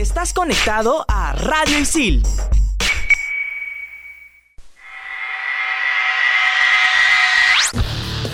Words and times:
Estás 0.00 0.32
conectado 0.32 1.04
a 1.08 1.34
Radio 1.34 1.78
Isil. 1.78 2.22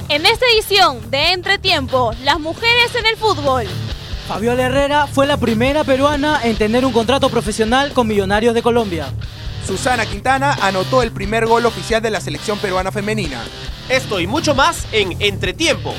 En 0.08 0.26
esta 0.26 0.46
edición 0.54 1.10
de 1.10 1.32
Entretiempo, 1.32 2.12
las 2.22 2.38
mujeres 2.38 2.94
en 2.94 3.06
el 3.06 3.16
fútbol. 3.16 3.64
Fabiola 4.28 4.66
Herrera 4.66 5.08
fue 5.08 5.26
la 5.26 5.38
primera 5.38 5.82
peruana 5.82 6.40
en 6.44 6.56
tener 6.56 6.84
un 6.84 6.92
contrato 6.92 7.30
profesional 7.30 7.92
con 7.92 8.06
Millonarios 8.06 8.54
de 8.54 8.62
Colombia. 8.62 9.08
Susana 9.66 10.06
Quintana 10.06 10.56
anotó 10.62 11.02
el 11.02 11.10
primer 11.10 11.46
gol 11.46 11.66
oficial 11.66 12.00
de 12.00 12.10
la 12.10 12.20
selección 12.20 12.60
peruana 12.60 12.92
femenina. 12.92 13.42
Esto 13.88 14.20
y 14.20 14.28
mucho 14.28 14.54
más 14.54 14.86
en 14.92 15.20
Entretiempo. 15.20 15.92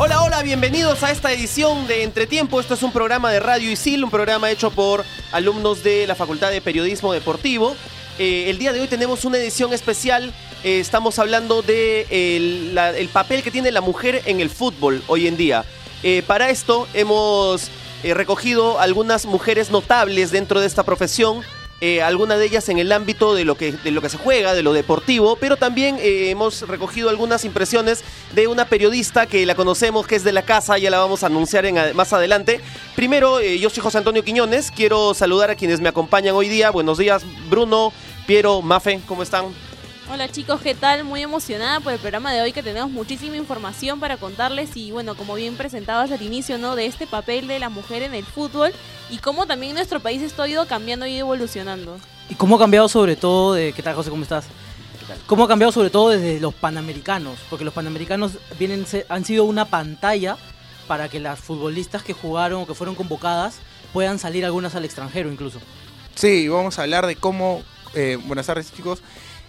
Hola, 0.00 0.22
hola, 0.22 0.44
bienvenidos 0.44 1.02
a 1.02 1.10
esta 1.10 1.32
edición 1.32 1.88
de 1.88 2.04
Entretiempo. 2.04 2.60
Esto 2.60 2.74
es 2.74 2.84
un 2.84 2.92
programa 2.92 3.32
de 3.32 3.40
Radio 3.40 3.68
Isil, 3.68 4.04
un 4.04 4.12
programa 4.12 4.48
hecho 4.48 4.70
por 4.70 5.04
alumnos 5.32 5.82
de 5.82 6.06
la 6.06 6.14
Facultad 6.14 6.52
de 6.52 6.60
Periodismo 6.60 7.12
Deportivo. 7.12 7.74
Eh, 8.16 8.48
el 8.48 8.58
día 8.58 8.72
de 8.72 8.80
hoy 8.80 8.86
tenemos 8.86 9.24
una 9.24 9.38
edición 9.38 9.72
especial. 9.72 10.32
Eh, 10.62 10.78
estamos 10.78 11.18
hablando 11.18 11.62
de 11.62 12.06
el, 12.36 13.08
papel 13.08 13.42
que 13.42 13.50
tiene 13.50 13.72
la 13.72 13.80
mujer 13.80 14.22
en 14.26 14.38
el 14.38 14.50
fútbol 14.50 15.02
hoy 15.08 15.26
en 15.26 15.36
día. 15.36 15.64
Eh, 16.04 16.22
para 16.24 16.48
esto 16.48 16.86
hemos 16.94 17.68
recogido 18.04 18.78
algunas 18.78 19.26
mujeres 19.26 19.72
notables 19.72 20.30
dentro 20.30 20.60
de 20.60 20.68
esta 20.68 20.84
profesión. 20.84 21.42
Eh, 21.80 22.02
algunas 22.02 22.38
de 22.38 22.46
ellas 22.46 22.68
en 22.68 22.78
el 22.78 22.90
ámbito 22.90 23.34
de 23.34 23.44
lo, 23.44 23.54
que, 23.54 23.70
de 23.72 23.90
lo 23.92 24.02
que 24.02 24.08
se 24.08 24.18
juega, 24.18 24.54
de 24.54 24.64
lo 24.64 24.72
deportivo, 24.72 25.36
pero 25.36 25.56
también 25.56 25.96
eh, 26.00 26.30
hemos 26.30 26.62
recogido 26.66 27.08
algunas 27.08 27.44
impresiones 27.44 28.02
de 28.34 28.48
una 28.48 28.64
periodista 28.64 29.26
que 29.26 29.46
la 29.46 29.54
conocemos, 29.54 30.06
que 30.06 30.16
es 30.16 30.24
de 30.24 30.32
la 30.32 30.42
casa, 30.42 30.76
ya 30.78 30.90
la 30.90 30.98
vamos 30.98 31.22
a 31.22 31.26
anunciar 31.26 31.66
en 31.66 31.96
más 31.96 32.12
adelante. 32.12 32.60
Primero, 32.96 33.38
eh, 33.38 33.58
yo 33.58 33.70
soy 33.70 33.82
José 33.82 33.98
Antonio 33.98 34.24
Quiñones, 34.24 34.72
quiero 34.72 35.14
saludar 35.14 35.50
a 35.50 35.54
quienes 35.54 35.80
me 35.80 35.88
acompañan 35.88 36.34
hoy 36.34 36.48
día. 36.48 36.70
Buenos 36.70 36.98
días, 36.98 37.22
Bruno, 37.48 37.92
Piero, 38.26 38.60
Mafe, 38.60 39.00
¿cómo 39.06 39.22
están? 39.22 39.67
Hola 40.10 40.26
chicos, 40.26 40.62
¿qué 40.62 40.74
tal? 40.74 41.04
Muy 41.04 41.20
emocionada 41.20 41.80
por 41.80 41.92
el 41.92 41.98
programa 41.98 42.32
de 42.32 42.40
hoy 42.40 42.52
que 42.52 42.62
tenemos 42.62 42.90
muchísima 42.90 43.36
información 43.36 44.00
para 44.00 44.16
contarles 44.16 44.74
y 44.74 44.90
bueno, 44.90 45.14
como 45.14 45.34
bien 45.34 45.54
presentabas 45.54 46.10
al 46.10 46.22
inicio, 46.22 46.56
¿no? 46.56 46.76
De 46.76 46.86
este 46.86 47.06
papel 47.06 47.46
de 47.46 47.58
la 47.58 47.68
mujer 47.68 48.02
en 48.02 48.14
el 48.14 48.24
fútbol 48.24 48.72
y 49.10 49.18
cómo 49.18 49.46
también 49.46 49.74
nuestro 49.74 50.00
país 50.00 50.22
esto 50.22 50.42
ha 50.42 50.48
ido 50.48 50.66
cambiando 50.66 51.06
y 51.06 51.18
evolucionando. 51.18 51.98
¿Y 52.30 52.36
cómo 52.36 52.56
ha 52.56 52.58
cambiado 52.58 52.88
sobre 52.88 53.16
todo 53.16 53.52
de... 53.52 53.74
¿Qué 53.74 53.82
tal, 53.82 53.94
José? 53.96 54.08
¿Cómo 54.08 54.22
estás? 54.22 54.46
¿Cómo 55.26 55.44
ha 55.44 55.48
cambiado 55.48 55.72
sobre 55.72 55.90
todo 55.90 56.08
desde 56.08 56.40
los 56.40 56.54
panamericanos? 56.54 57.38
Porque 57.50 57.66
los 57.66 57.74
panamericanos 57.74 58.38
vienen, 58.58 58.86
han 59.10 59.24
sido 59.26 59.44
una 59.44 59.66
pantalla 59.66 60.38
para 60.86 61.10
que 61.10 61.20
las 61.20 61.38
futbolistas 61.38 62.02
que 62.02 62.14
jugaron 62.14 62.62
o 62.62 62.66
que 62.66 62.72
fueron 62.72 62.94
convocadas 62.94 63.58
puedan 63.92 64.18
salir 64.18 64.46
algunas 64.46 64.74
al 64.74 64.86
extranjero 64.86 65.30
incluso. 65.30 65.60
Sí, 66.14 66.48
vamos 66.48 66.78
a 66.78 66.82
hablar 66.84 67.06
de 67.06 67.14
cómo, 67.14 67.62
eh, 67.94 68.18
buenas 68.24 68.46
tardes 68.46 68.72
chicos, 68.72 69.02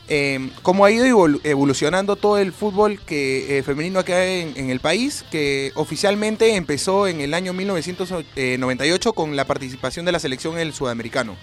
eh, 0.10 0.50
cómo 0.64 0.84
ha 0.86 0.92
ido 0.92 1.06
evolu- 1.06 1.40
evolucionando 1.44 2.16
todo 2.16 2.38
el 2.38 2.52
fútbol 2.52 3.00
que, 3.00 3.60
eh, 3.60 3.64
femenino 3.64 4.00
acá 4.00 4.26
en, 4.26 4.54
en 4.58 4.70
el 4.70 4.80
país, 4.80 5.24
que 5.32 5.72
oficialmente 5.76 6.56
empezó 6.56 7.08
en 7.08 7.22
el 7.22 7.34
año 7.34 7.54
1998 7.54 9.14
con 9.14 9.36
la 9.36 9.46
participación 9.46 10.06
de 10.06 10.12
la 10.12 10.20
selección 10.20 10.56
en 10.56 10.62
el 10.62 10.74
sudamericano. 10.74 11.36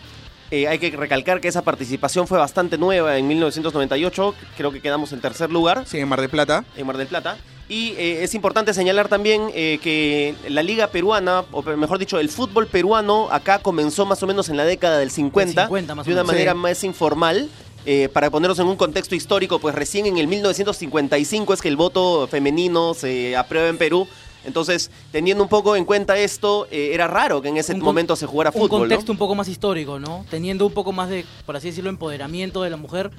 Eh, 0.51 0.69
hay 0.69 0.79
que 0.79 0.91
recalcar 0.91 1.41
que 1.41 1.49
esa 1.49 1.63
participación 1.63 2.29
fue 2.29 2.39
bastante 2.39 2.79
nueva 2.79 3.19
en 3.19 3.27
1998, 3.27 4.35
creo 4.57 4.71
que 4.71 4.81
quedamos 4.81 5.13
en 5.13 5.21
tercer 5.21 5.51
lugar. 5.51 5.85
Sí, 5.87 5.99
en 5.99 6.09
Mar 6.09 6.21
del 6.21 6.31
Plata. 6.31 6.65
en 6.77 6.87
Mar 6.87 6.97
del 6.97 7.09
Plata. 7.09 7.37
Y 7.69 7.95
eh, 7.99 8.23
es 8.23 8.33
importante 8.37 8.73
señalar 8.73 9.09
también 9.09 9.51
eh, 9.53 9.81
que 9.83 10.37
la 10.49 10.63
liga 10.63 10.87
peruana, 10.87 11.45
o 11.51 11.63
mejor 11.63 11.99
dicho, 11.99 12.21
el 12.21 12.29
fútbol 12.29 12.69
peruano 12.69 13.27
acá 13.33 13.59
comenzó 13.59 14.07
más 14.07 14.23
o 14.23 14.27
menos 14.29 14.49
en 14.49 14.57
la 14.57 14.65
década 14.65 14.99
del 14.99 15.11
50, 15.11 15.65
50 15.65 15.95
más 15.97 16.07
o 16.07 16.09
de 16.09 16.13
una 16.15 16.23
menos. 16.23 16.33
manera 16.33 16.53
Sí. 16.53 16.59
más 16.59 16.85
informal. 16.85 17.49
Eh, 17.89 18.09
para 18.09 18.31
ponernos 18.31 18.59
en 18.59 18.67
un 18.67 18.75
contexto 18.75 19.15
histórico, 19.15 19.61
pues 19.61 19.73
recién 19.73 20.07
en 20.07 20.19
el 20.19 20.27
1955 20.27 21.55
es 21.55 21.63
que 21.63 21.69
el 21.69 21.77
voto 21.77 22.27
femenino 22.27 22.95
se 22.95 23.37
aprueba 23.37 23.69
en 23.69 23.79
Perú. 23.79 24.09
Entonces, 24.45 24.91
teniendo 25.13 25.45
un 25.45 25.49
poco 25.49 25.77
en 25.77 25.85
cuenta 25.85 26.19
esto, 26.19 26.67
eh, 26.73 26.91
era 26.93 27.07
raro 27.07 27.41
que 27.43 27.49
en 27.49 27.57
ese 27.57 27.75
Un 27.75 27.81
momento 27.81 28.17
se 28.17 28.27
jugara 28.27 28.51
un 28.51 28.61
fútbol. 28.61 28.81
¿no? 28.81 28.89
contexto 28.89 29.13
un 29.13 29.19
poco 29.19 29.37
más 29.37 29.47
histórico, 29.47 30.01
¿no? 30.01 30.27
Teniendo 30.31 30.67
un 30.67 30.73
poco 30.73 30.93
más 30.93 31.09
de, 31.09 31.25
por 31.45 31.57
así 31.57 31.69
decirlo, 31.69 31.89
empoderamiento 31.91 32.63
de 32.63 32.71
la 32.71 32.77
mujer, 32.77 33.13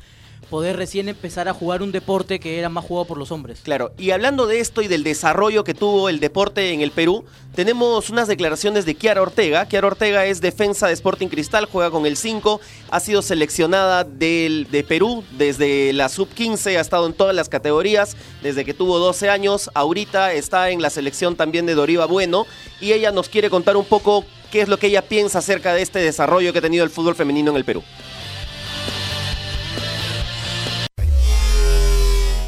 poder 0.49 0.77
recién 0.77 1.09
empezar 1.09 1.47
a 1.47 1.53
jugar 1.53 1.81
un 1.81 1.91
deporte 1.91 2.39
que 2.39 2.59
era 2.59 2.69
más 2.69 2.85
jugado 2.85 3.05
por 3.05 3.17
los 3.17 3.31
hombres. 3.31 3.59
Claro, 3.63 3.91
y 3.97 4.11
hablando 4.11 4.47
de 4.47 4.59
esto 4.59 4.81
y 4.81 4.87
del 4.87 5.03
desarrollo 5.03 5.63
que 5.63 5.73
tuvo 5.73 6.09
el 6.09 6.19
deporte 6.19 6.71
en 6.71 6.81
el 6.81 6.91
Perú, 6.91 7.25
tenemos 7.55 8.09
unas 8.09 8.27
declaraciones 8.27 8.85
de 8.85 8.95
Kiara 8.95 9.21
Ortega. 9.21 9.65
Kiara 9.65 9.87
Ortega 9.87 10.25
es 10.25 10.41
defensa 10.41 10.87
de 10.87 10.93
Sporting 10.93 11.27
Cristal, 11.27 11.65
juega 11.65 11.91
con 11.91 12.05
el 12.05 12.17
5, 12.17 12.61
ha 12.89 12.99
sido 12.99 13.21
seleccionada 13.21 14.03
del, 14.03 14.67
de 14.71 14.83
Perú 14.83 15.23
desde 15.37 15.91
la 15.93 16.09
sub-15, 16.09 16.77
ha 16.77 16.81
estado 16.81 17.07
en 17.07 17.13
todas 17.13 17.35
las 17.35 17.49
categorías 17.49 18.15
desde 18.41 18.65
que 18.65 18.73
tuvo 18.73 18.99
12 18.99 19.29
años, 19.29 19.69
ahorita 19.73 20.33
está 20.33 20.69
en 20.69 20.81
la 20.81 20.89
selección 20.89 21.35
también 21.35 21.65
de 21.65 21.75
Doriva 21.75 22.05
Bueno 22.05 22.45
y 22.79 22.93
ella 22.93 23.11
nos 23.11 23.29
quiere 23.29 23.49
contar 23.49 23.77
un 23.77 23.85
poco 23.85 24.25
qué 24.51 24.61
es 24.61 24.69
lo 24.69 24.77
que 24.77 24.87
ella 24.87 25.01
piensa 25.01 25.39
acerca 25.39 25.73
de 25.73 25.81
este 25.81 25.99
desarrollo 25.99 26.53
que 26.53 26.59
ha 26.59 26.61
tenido 26.61 26.83
el 26.83 26.89
fútbol 26.89 27.15
femenino 27.15 27.51
en 27.51 27.57
el 27.57 27.65
Perú. 27.65 27.83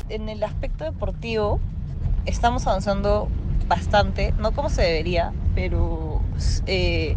En 0.09 0.30
el 0.30 0.44
aspecto 0.44 0.84
deportivo 0.84 1.59
estamos 2.25 2.68
avanzando 2.68 3.30
bastante, 3.68 4.34
no 4.40 4.52
como 4.52 4.70
se 4.70 4.81
debería, 4.81 5.31
pero 5.56 6.22
eh, 6.66 7.16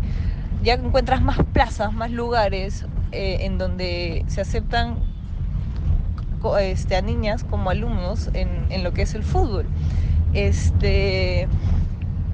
ya 0.63 0.75
encuentras 0.75 1.23
más 1.23 1.39
plazas, 1.53 1.93
más 1.93 2.11
lugares 2.11 2.85
eh, 3.13 3.39
en 3.41 3.59
donde 3.59 4.25
se 4.29 4.41
aceptan 4.41 4.97
este, 6.61 6.97
a 6.97 7.03
niñas 7.03 7.45
como 7.45 7.71
alumnos 7.71 8.29
en, 8.35 8.49
en 8.71 8.83
lo 8.85 8.93
que 8.93 9.03
es 9.03 9.15
el 9.15 9.23
fútbol. 9.23 9.65
Este, 10.35 11.47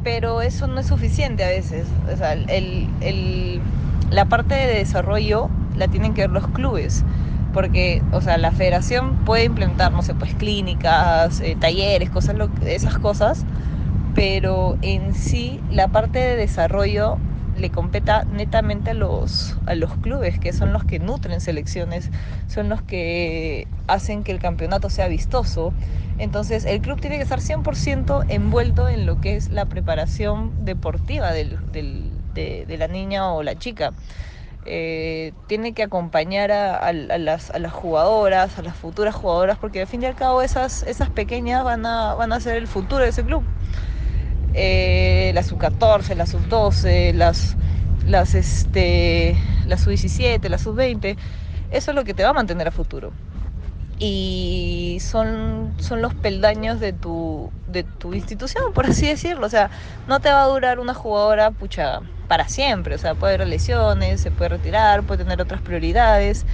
pero 0.02 0.40
eso 0.42 0.66
no 0.66 0.80
es 0.80 0.86
suficiente 0.86 1.44
a 1.44 1.48
veces. 1.48 1.86
O 2.12 2.16
sea, 2.16 2.32
el- 2.32 2.88
el- 3.00 3.60
la 4.10 4.24
parte 4.24 4.54
de 4.54 4.66
desarrollo 4.66 5.48
la 5.76 5.88
tienen 5.88 6.14
que 6.14 6.22
ver 6.22 6.30
los 6.30 6.48
clubes 6.48 7.04
porque, 7.58 8.06
o 8.10 8.20
sea, 8.22 8.38
la 8.38 8.52
federación 8.52 9.18
puede 9.18 9.44
implementar, 9.44 9.92
pues 10.18 10.34
clínicas, 10.36 11.40
eh, 11.40 11.56
talleres, 11.56 12.10
cosas, 12.10 12.36
lo- 12.36 12.52
esas 12.60 12.98
cosas, 13.00 13.46
pero 14.12 14.78
en 14.82 15.14
sí 15.14 15.64
la 15.68 15.88
parte 15.88 16.18
de 16.18 16.36
desarrollo 16.36 17.20
le 17.54 17.70
competa 17.70 18.24
netamente 18.28 18.90
a 18.92 18.94
los, 18.94 19.60
a 19.66 19.74
los 19.74 19.98
clubes, 19.98 20.38
que 20.38 20.52
son 20.52 20.72
los 20.72 20.84
que 20.84 21.00
nutren 21.00 21.40
selecciones, 21.40 22.10
son 22.46 22.68
los 22.68 22.82
que 22.82 23.68
hacen 23.88 24.24
que 24.24 24.32
el 24.32 24.38
campeonato 24.40 24.90
sea 24.90 25.08
vistoso. 25.08 25.74
Entonces, 26.18 26.64
el 26.66 26.80
club 26.82 27.00
tiene 27.00 27.16
que 27.16 27.22
estar 27.22 27.40
100% 27.40 28.22
envuelto 28.28 28.88
en 28.88 29.06
lo 29.06 29.18
que 29.20 29.36
es 29.36 29.50
la 29.50 29.66
preparación 29.66 30.54
deportiva 30.58 31.32
de, 31.32 31.58
de 32.66 32.76
la 32.78 32.88
niña 32.88 33.32
o 33.32 33.42
la 33.42 33.56
chica 33.58 33.94
eh, 34.70 35.32
tiene 35.46 35.72
que 35.72 35.82
acompañar 35.82 36.52
a, 36.52 36.92
las 36.92 37.72
jugadoras, 37.72 38.58
a 38.58 38.62
las 38.62 38.76
futuras 38.76 39.14
jugadoras, 39.14 39.58
porque 39.58 39.80
al 39.80 39.86
fin 39.86 40.02
y 40.02 40.06
al 40.06 40.14
cabo 40.14 40.42
esas, 40.42 40.82
esas 40.82 41.10
pequeñas 41.10 41.64
van 41.64 41.86
a, 41.86 42.14
van 42.14 42.32
a 42.32 42.40
ser 42.40 42.56
el 42.56 42.68
futuro 42.68 43.02
de 43.02 43.10
ese 43.10 43.24
club. 43.24 43.42
Eh, 44.54 45.32
la 45.34 45.42
sub-14, 45.42 46.14
la 46.14 46.26
sub-12, 46.26 47.14
las, 47.14 47.56
las, 48.06 48.34
este, 48.34 49.36
la 49.66 49.78
sub-17, 49.78 50.48
la 50.48 50.58
sub-20, 50.58 51.16
eso 51.70 51.90
es 51.90 51.94
lo 51.94 52.04
que 52.04 52.14
te 52.14 52.22
va 52.22 52.30
a 52.30 52.34
mantener 52.34 52.68
a 52.68 52.70
futuro. 52.70 53.12
Y 54.00 54.98
son, 55.00 55.74
son 55.80 56.02
los 56.02 56.14
peldaños 56.14 56.78
de 56.78 56.92
tu, 56.92 57.50
de 57.66 57.82
tu 57.82 58.14
institución, 58.14 58.62
por 58.74 58.86
así 58.86 59.06
decirlo. 59.08 59.46
O 59.46 59.50
sea, 59.50 59.70
no 60.06 60.20
te 60.20 60.30
va 60.30 60.42
a 60.44 60.46
durar 60.46 60.78
una 60.78 60.94
jugadora, 60.94 61.50
pucha, 61.50 62.00
para 62.28 62.48
siempre. 62.48 62.94
O 62.94 62.98
sea, 62.98 63.14
puede 63.16 63.34
haber 63.34 63.48
lesiones, 63.48 64.20
se 64.20 64.30
puede 64.30 64.50
retirar, 64.50 65.02
puede 65.04 65.24
tener 65.24 65.40
otras 65.40 65.62
prioridades. 65.62 66.46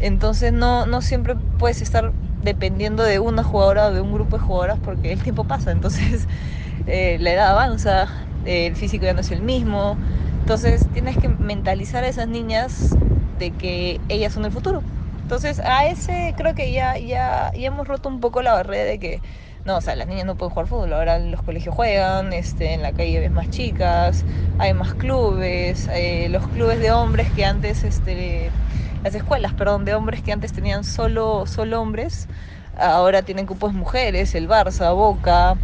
Entonces 0.00 0.52
no, 0.52 0.86
no 0.86 1.02
siempre 1.02 1.36
puedes 1.58 1.82
estar 1.82 2.12
dependiendo 2.42 3.02
de 3.04 3.18
una 3.18 3.42
jugadora 3.44 3.86
o 3.88 3.92
de 3.92 4.00
un 4.00 4.12
grupo 4.12 4.36
de 4.38 4.42
jugadoras 4.44 4.78
porque 4.80 5.12
el 5.12 5.22
tiempo 5.22 5.44
pasa. 5.44 5.72
Entonces 5.72 6.28
eh, 6.86 7.18
la 7.20 7.32
edad 7.32 7.50
avanza, 7.50 8.08
eh, 8.44 8.66
el 8.66 8.76
físico 8.76 9.04
ya 9.04 9.14
no 9.14 9.20
es 9.20 9.30
el 9.32 9.42
mismo. 9.42 9.98
Entonces 10.40 10.88
tienes 10.92 11.18
que 11.18 11.28
mentalizar 11.28 12.04
a 12.04 12.08
esas 12.08 12.28
niñas 12.28 12.98
de 13.38 13.56
que 13.56 14.00
ellas 14.08 14.32
son 14.32 14.44
el 14.44 14.52
futuro. 14.52 14.84
Entonces 15.32 15.60
a 15.64 15.86
ese 15.86 16.34
creo 16.36 16.54
que 16.54 16.72
ya, 16.72 16.98
ya, 16.98 17.50
ya 17.54 17.66
hemos 17.68 17.88
roto 17.88 18.10
un 18.10 18.20
poco 18.20 18.42
la 18.42 18.52
barrera 18.52 18.84
de 18.84 18.98
que 18.98 19.22
no, 19.64 19.78
o 19.78 19.80
sea, 19.80 19.96
las 19.96 20.06
niñas 20.06 20.26
no 20.26 20.36
pueden 20.36 20.50
jugar 20.52 20.66
fútbol, 20.66 20.92
ahora 20.92 21.18
los 21.18 21.42
colegios 21.42 21.74
juegan, 21.74 22.32
este, 22.34 22.74
en 22.74 22.82
la 22.82 22.92
calle 22.92 23.18
ves 23.20 23.30
más 23.30 23.48
chicas, 23.48 24.26
hay 24.58 24.74
más 24.74 24.94
clubes, 24.94 25.88
eh, 25.88 26.28
los 26.30 26.48
clubes 26.48 26.80
de 26.80 26.92
hombres 26.92 27.32
que 27.32 27.46
antes, 27.46 27.82
este, 27.84 28.54
las 29.02 29.14
escuelas, 29.14 29.54
perdón, 29.54 29.84
de 29.86 29.94
hombres 29.94 30.22
que 30.22 30.32
antes 30.32 30.52
tenían 30.52 30.84
solo, 30.84 31.46
solo 31.46 31.80
hombres, 31.80 32.28
ahora 32.74 33.22
tienen 33.22 33.46
cupos 33.46 33.72
mujeres, 33.72 34.34
el 34.34 34.48
Barça, 34.48 34.94
Boca, 34.94 35.62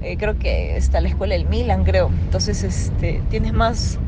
Eh, 0.00 0.16
creo 0.16 0.38
que 0.38 0.76
está 0.76 1.00
la 1.00 1.08
escuela 1.08 1.34
del 1.34 1.46
Milan, 1.46 1.84
creo. 1.84 2.16
Entonces, 2.24 2.62
este, 2.64 3.24
tienes 3.28 3.52
más, 3.52 4.00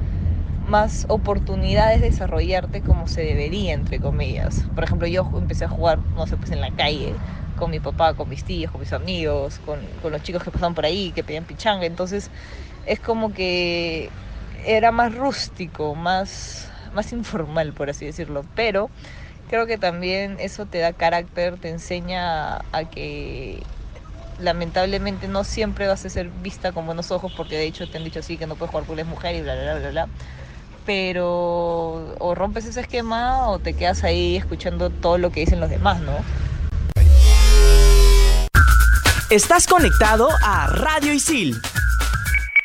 más 0.71 1.07
oportunidades 1.11 2.01
de 2.01 2.07
desarrollarte 2.09 2.83
como 2.83 3.09
se 3.09 3.23
debería, 3.23 3.75
entre 3.75 4.01
comillas. 4.01 4.71
Por 4.75 4.85
ejemplo, 4.85 5.09
yo 5.09 5.31
empecé 5.35 5.67
a 5.67 5.69
jugar, 5.69 6.03
no 6.15 6.27
sé, 6.27 6.39
pues 6.39 6.53
en 6.53 6.61
la 6.63 6.73
calle, 6.73 7.23
con 7.57 7.71
mi 7.71 7.81
papá, 7.81 8.15
con 8.15 8.29
mis 8.31 8.45
tíos, 8.45 8.73
con 8.73 8.81
mis 8.81 8.93
amigos, 8.95 9.61
con, 9.61 9.99
con 10.01 10.13
los 10.13 10.23
chicos 10.23 10.45
que 10.45 10.53
pasaban 10.53 10.75
por 10.75 10.87
ahí, 10.87 11.13
que 11.13 11.25
pedían 11.25 11.47
pichanga. 11.47 11.87
Entonces, 11.87 12.31
es 12.85 13.01
como 13.01 13.33
que 13.33 14.13
era 14.65 14.93
más 14.93 15.15
rústico, 15.15 15.95
más, 15.97 16.71
más 16.93 17.13
informal, 17.13 17.75
por 17.75 17.91
así 17.91 18.07
decirlo. 18.07 18.49
Pero 18.55 18.93
creo 19.47 19.67
que 19.67 19.79
también 19.79 20.37
eso 20.41 20.67
te 20.67 20.79
da 20.79 20.93
carácter, 20.95 21.59
te 21.59 21.71
enseña 21.71 22.57
a 22.73 22.85
que 22.91 23.67
lamentablemente 24.37 25.29
no 25.29 25.45
siempre 25.45 25.87
vas 25.87 26.05
a 26.07 26.11
ser 26.11 26.31
vista 26.31 26.73
con 26.73 26.87
buenos 26.87 27.11
ojos 27.11 27.33
porque 27.33 27.57
de 27.57 27.65
hecho 27.67 27.89
te 27.89 27.99
han 27.99 28.05
dicho 28.05 28.21
así 28.21 28.39
que 28.39 28.47
no 28.47 28.57
puedes 28.57 28.71
jugar 28.71 28.87
porque 28.87 29.03
eres 29.03 29.11
mujer 29.11 29.35
y 29.37 29.43
bla 29.43 29.55
bla 29.55 29.79
bla 29.79 29.91
bla 29.91 30.11
pero 30.91 32.17
o 32.19 32.35
rompes 32.35 32.65
ese 32.65 32.81
esquema 32.81 33.49
o 33.49 33.61
te 33.61 33.75
quedas 33.75 34.03
ahí 34.03 34.35
escuchando 34.35 34.91
todo 34.91 35.19
lo 35.19 35.31
que 35.31 35.39
dicen 35.39 35.61
los 35.61 35.71
demás, 35.71 36.01
¿no? 36.01 36.17
Estás 39.31 39.69
conectado 39.69 40.29
a 40.43 40.67
Radio 40.67 41.13
Isil. 41.13 41.55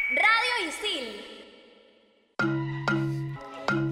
Radio 0.09 0.53
Isil. 0.67 1.21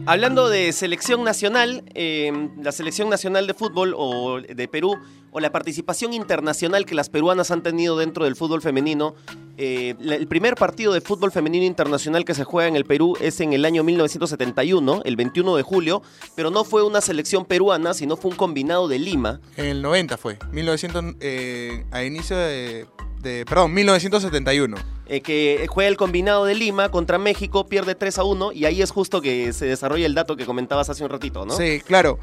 Hablando 0.07 0.49
de 0.49 0.73
selección 0.73 1.23
nacional, 1.23 1.83
eh, 1.93 2.31
la 2.59 2.71
selección 2.71 3.11
nacional 3.11 3.45
de 3.45 3.53
fútbol 3.53 3.93
o 3.95 4.41
de 4.41 4.67
Perú 4.67 4.97
o 5.29 5.41
la 5.41 5.51
participación 5.51 6.11
internacional 6.11 6.87
que 6.87 6.95
las 6.95 7.09
peruanas 7.09 7.51
han 7.51 7.61
tenido 7.61 7.99
dentro 7.99 8.25
del 8.25 8.35
fútbol 8.35 8.63
femenino, 8.63 9.13
eh, 9.57 9.95
la- 9.99 10.15
el 10.15 10.27
primer 10.27 10.55
partido 10.55 10.93
de 10.93 11.01
fútbol 11.01 11.31
femenino 11.31 11.65
internacional 11.65 12.25
que 12.25 12.33
se 12.33 12.43
juega 12.43 12.67
en 12.67 12.75
el 12.75 12.85
Perú 12.85 13.15
es 13.21 13.39
en 13.39 13.53
el 13.53 13.65
año 13.65 13.83
1971, 13.83 15.01
el 15.05 15.15
21 15.15 15.55
de 15.55 15.63
julio, 15.63 16.01
pero 16.35 16.49
no 16.49 16.63
fue 16.63 16.83
una 16.83 17.01
selección 17.01 17.45
peruana, 17.45 17.93
sino 17.93 18.17
fue 18.17 18.31
un 18.31 18.37
combinado 18.37 18.87
de 18.87 18.99
Lima. 18.99 19.41
En 19.57 19.65
el 19.65 19.81
90 19.81 20.17
fue, 20.17 20.37
1900, 20.51 21.15
eh, 21.19 21.85
a 21.91 22.03
inicio 22.03 22.35
de, 22.37 22.85
de- 23.21 23.45
perdón, 23.45 23.73
1971. 23.73 24.77
eh, 25.05 25.19
que 25.21 25.67
juega 25.69 25.89
el 25.89 25.97
combinado 25.97 26.45
de 26.45 26.55
Lima 26.55 26.89
contra 26.89 27.17
México, 27.19 27.67
pierde 27.67 27.93
3 27.93 28.17
a 28.19 28.23
1 28.23 28.53
y 28.53 28.63
ahí 28.65 28.81
es 28.81 28.89
justo 28.89 29.21
que 29.21 29.51
se 29.51 29.65
desarrolla 29.65 30.05
el 30.05 30.15
dato 30.15 30.37
que 30.37 30.45
comentabas 30.45 30.89
hace 30.89 31.03
un 31.03 31.09
ratito, 31.09 31.45
¿no? 31.45 31.55
Sí, 31.57 31.81
claro. 31.85 32.17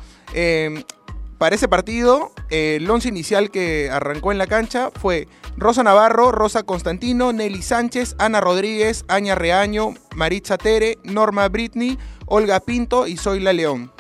Para 1.41 1.55
ese 1.55 1.69
partido, 1.69 2.33
el 2.51 2.89
once 2.91 3.09
inicial 3.09 3.51
que 3.51 3.89
arrancó 3.91 4.31
en 4.31 4.37
la 4.37 4.47
cancha 4.47 4.91
fue 4.91 5.27
Rosa 5.57 5.83
Navarro, 5.83 6.33
Rosa 6.33 6.65
Constantino, 6.65 7.33
Nelly 7.33 7.63
Sánchez, 7.63 8.15
Ana 8.19 8.43
Rodríguez, 8.43 9.07
Aña 9.09 9.35
Reaño, 9.37 9.95
Maritza 10.15 10.59
Tere, 10.59 10.99
Norma 11.03 11.49
Britney, 11.49 11.97
Olga 12.27 12.61
Pinto 12.61 13.07
y 13.07 13.17
Zoila 13.17 13.55
León. 13.55 13.91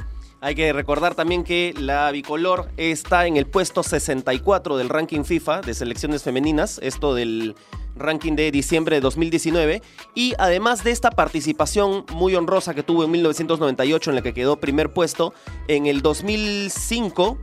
Hay 0.43 0.55
que 0.55 0.71
recordar 0.75 1.15
también 1.15 1.43
que 1.43 1.73
la 1.79 2.11
bicolor 2.11 2.69
está 2.77 3.27
en 3.27 3.39
el 3.39 3.47
puesto 3.47 3.83
64 3.83 4.77
del 4.77 4.91
ranking 4.91 5.25
FIFA 5.25 5.63
de 5.63 5.73
selecciones 5.73 6.23
femeninas, 6.23 6.79
esto 6.83 7.15
del 7.15 7.55
ranking 7.97 8.35
de 8.35 8.51
diciembre 8.51 8.97
de 8.97 9.01
2019, 9.01 9.83
y 10.15 10.35
además 10.39 10.85
de 10.85 10.91
esta 10.91 11.11
participación 11.11 12.05
muy 12.13 12.35
honrosa 12.35 12.75
que 12.75 12.83
tuvo 12.83 13.05
en 13.05 13.11
1998 13.11 14.11
en 14.11 14.17
la 14.17 14.23
que 14.23 14.35
quedó 14.35 14.57
primer 14.57 14.93
puesto, 14.93 15.35
en 15.69 15.87
el 15.87 16.03
2005 16.03 17.39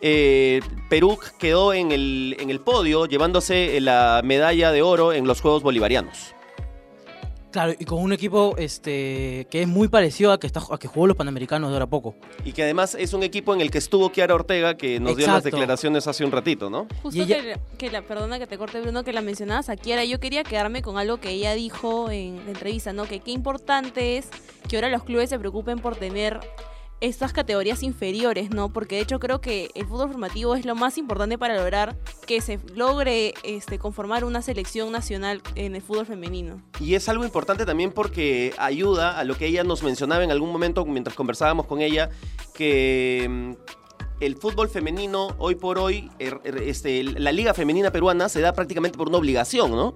eh, 0.00 0.60
Perú 0.88 1.18
quedó 1.38 1.72
en 1.72 1.90
el, 1.92 2.36
en 2.38 2.50
el 2.50 2.60
podio 2.60 3.06
llevándose 3.06 3.80
la 3.80 4.20
medalla 4.24 4.70
de 4.70 4.82
oro 4.82 5.12
en 5.12 5.26
los 5.26 5.40
Juegos 5.40 5.62
Bolivarianos. 5.62 6.37
Claro, 7.50 7.72
y 7.78 7.84
con 7.86 8.00
un 8.02 8.12
equipo 8.12 8.54
este 8.58 9.46
que 9.50 9.62
es 9.62 9.68
muy 9.68 9.88
parecido 9.88 10.32
a 10.32 10.38
que, 10.38 10.46
está, 10.46 10.60
a 10.70 10.78
que 10.78 10.86
jugó 10.86 11.06
los 11.06 11.16
Panamericanos 11.16 11.70
de 11.70 11.76
ahora 11.76 11.84
a 11.86 11.88
poco. 11.88 12.14
Y 12.44 12.52
que 12.52 12.62
además 12.62 12.94
es 12.94 13.14
un 13.14 13.22
equipo 13.22 13.54
en 13.54 13.62
el 13.62 13.70
que 13.70 13.78
estuvo 13.78 14.10
Kiara 14.12 14.34
Ortega, 14.34 14.76
que 14.76 15.00
nos 15.00 15.16
dio 15.16 15.26
las 15.26 15.44
declaraciones 15.44 16.06
hace 16.06 16.24
un 16.24 16.30
ratito, 16.32 16.68
¿no? 16.68 16.86
Justo 17.02 17.22
ella- 17.22 17.40
que, 17.42 17.56
que 17.78 17.90
la, 17.90 18.02
perdona 18.02 18.38
que 18.38 18.46
te 18.46 18.58
corte 18.58 18.80
Bruno, 18.82 19.02
que 19.02 19.12
la 19.14 19.22
mencionabas 19.22 19.70
a 19.70 19.76
Kiara, 19.76 20.04
yo 20.04 20.20
quería 20.20 20.44
quedarme 20.44 20.82
con 20.82 20.98
algo 20.98 21.18
que 21.18 21.30
ella 21.30 21.54
dijo 21.54 22.10
en 22.10 22.36
la 22.44 22.50
entrevista, 22.50 22.92
¿no? 22.92 23.04
Que 23.06 23.20
qué 23.20 23.30
importante 23.30 24.18
es 24.18 24.28
que 24.68 24.76
ahora 24.76 24.90
los 24.90 25.02
clubes 25.04 25.30
se 25.30 25.38
preocupen 25.38 25.78
por 25.78 25.96
tener 25.96 26.40
estas 27.00 27.32
categorías 27.32 27.82
inferiores, 27.82 28.50
¿no? 28.50 28.70
Porque 28.72 28.96
de 28.96 29.02
hecho 29.02 29.20
creo 29.20 29.40
que 29.40 29.70
el 29.74 29.86
fútbol 29.86 30.08
formativo 30.10 30.54
es 30.56 30.64
lo 30.66 30.74
más 30.74 30.98
importante 30.98 31.38
para 31.38 31.56
lograr 31.56 31.96
que 32.26 32.40
se 32.40 32.58
logre 32.74 33.34
este, 33.44 33.78
conformar 33.78 34.24
una 34.24 34.42
selección 34.42 34.90
nacional 34.90 35.40
en 35.54 35.76
el 35.76 35.82
fútbol 35.82 36.06
femenino. 36.06 36.60
Y 36.80 36.94
es 36.94 37.08
algo 37.08 37.24
importante 37.24 37.64
también 37.64 37.92
porque 37.92 38.52
ayuda 38.58 39.18
a 39.18 39.24
lo 39.24 39.36
que 39.36 39.46
ella 39.46 39.62
nos 39.64 39.82
mencionaba 39.82 40.24
en 40.24 40.30
algún 40.30 40.50
momento 40.50 40.84
mientras 40.84 41.14
conversábamos 41.14 41.66
con 41.66 41.80
ella, 41.80 42.10
que 42.54 43.26
mm, 43.28 43.52
el 44.20 44.36
fútbol 44.36 44.68
femenino 44.68 45.28
hoy 45.38 45.54
por 45.54 45.78
hoy, 45.78 46.10
er- 46.18 46.40
er- 46.42 46.62
este, 46.62 47.04
la 47.04 47.30
liga 47.30 47.54
femenina 47.54 47.92
peruana 47.92 48.28
se 48.28 48.40
da 48.40 48.52
prácticamente 48.52 48.98
por 48.98 49.08
una 49.08 49.18
obligación, 49.18 49.70
¿no? 49.70 49.94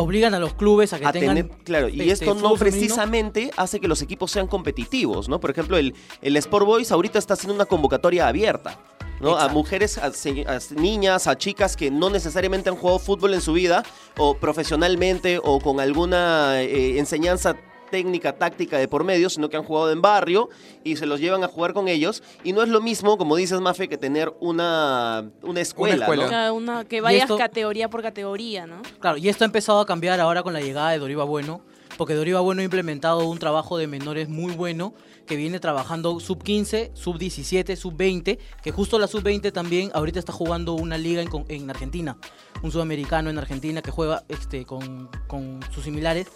Obligan 0.00 0.34
a 0.34 0.38
los 0.38 0.54
clubes 0.54 0.92
a 0.92 0.98
que 0.98 1.06
a 1.06 1.12
tengan 1.12 1.36
tener, 1.36 1.50
claro, 1.64 1.88
y 1.88 2.00
este, 2.00 2.24
esto 2.24 2.34
no 2.34 2.56
femenino. 2.56 2.56
precisamente 2.56 3.50
hace 3.56 3.80
que 3.80 3.88
los 3.88 4.02
equipos 4.02 4.30
sean 4.30 4.46
competitivos, 4.46 5.28
¿no? 5.28 5.40
Por 5.40 5.50
ejemplo, 5.50 5.76
el, 5.76 5.94
el 6.22 6.36
Sport 6.36 6.66
Boys 6.66 6.92
ahorita 6.92 7.18
está 7.18 7.34
haciendo 7.34 7.54
una 7.54 7.66
convocatoria 7.66 8.28
abierta. 8.28 8.78
¿no? 9.20 9.36
A 9.36 9.48
mujeres, 9.48 9.98
a, 9.98 10.06
a 10.06 10.58
niñas, 10.80 11.26
a 11.26 11.36
chicas 11.36 11.76
que 11.76 11.90
no 11.90 12.08
necesariamente 12.08 12.70
han 12.70 12.76
jugado 12.76 12.98
fútbol 12.98 13.34
en 13.34 13.42
su 13.42 13.52
vida, 13.52 13.82
o 14.16 14.34
profesionalmente, 14.34 15.38
o 15.42 15.60
con 15.60 15.78
alguna 15.78 16.62
eh, 16.62 16.98
enseñanza 16.98 17.54
técnica, 17.90 18.36
táctica 18.36 18.78
de 18.78 18.88
por 18.88 19.04
medio, 19.04 19.28
sino 19.30 19.48
que 19.48 19.56
han 19.56 19.64
jugado 19.64 19.90
en 19.90 20.00
barrio 20.02 20.48
y 20.84 20.96
se 20.96 21.06
los 21.06 21.20
llevan 21.20 21.44
a 21.44 21.48
jugar 21.48 21.72
con 21.74 21.88
ellos. 21.88 22.22
Y 22.44 22.52
no 22.52 22.62
es 22.62 22.68
lo 22.68 22.80
mismo, 22.80 23.18
como 23.18 23.36
dices, 23.36 23.60
Mafe, 23.60 23.88
que 23.88 23.98
tener 23.98 24.32
una, 24.40 25.30
una 25.42 25.60
escuela. 25.60 25.96
escuela. 26.06 26.48
¿no? 26.48 26.54
Una, 26.54 26.84
que 26.84 27.00
vayas 27.00 27.22
esto- 27.22 27.36
categoría 27.36 27.90
por 27.90 28.02
categoría, 28.02 28.66
¿no? 28.66 28.82
Claro, 29.00 29.16
y 29.18 29.28
esto 29.28 29.44
ha 29.44 29.46
empezado 29.46 29.80
a 29.80 29.86
cambiar 29.86 30.20
ahora 30.20 30.42
con 30.42 30.52
la 30.52 30.60
llegada 30.60 30.90
de 30.90 30.98
Doriva 30.98 31.24
Bueno, 31.24 31.62
porque 31.96 32.14
Doriva 32.14 32.40
Bueno 32.40 32.60
ha 32.62 32.64
implementado 32.64 33.26
un 33.28 33.38
trabajo 33.38 33.76
de 33.76 33.86
menores 33.86 34.28
muy 34.28 34.52
bueno, 34.54 34.94
que 35.26 35.36
viene 35.36 35.60
trabajando 35.60 36.18
sub 36.18 36.42
15, 36.42 36.92
sub 36.94 37.18
17, 37.18 37.76
sub 37.76 37.94
20, 37.96 38.38
que 38.62 38.70
justo 38.72 38.98
la 38.98 39.06
sub 39.06 39.22
20 39.22 39.52
también 39.52 39.90
ahorita 39.94 40.18
está 40.18 40.32
jugando 40.32 40.72
una 40.74 40.96
liga 40.98 41.20
en, 41.22 41.28
en 41.48 41.68
Argentina, 41.70 42.16
un 42.62 42.72
sudamericano 42.72 43.28
en 43.30 43.38
Argentina 43.38 43.82
que 43.82 43.90
juega 43.90 44.24
este, 44.28 44.64
con, 44.64 45.08
con 45.26 45.60
sus 45.72 45.84
similares, 45.84 46.26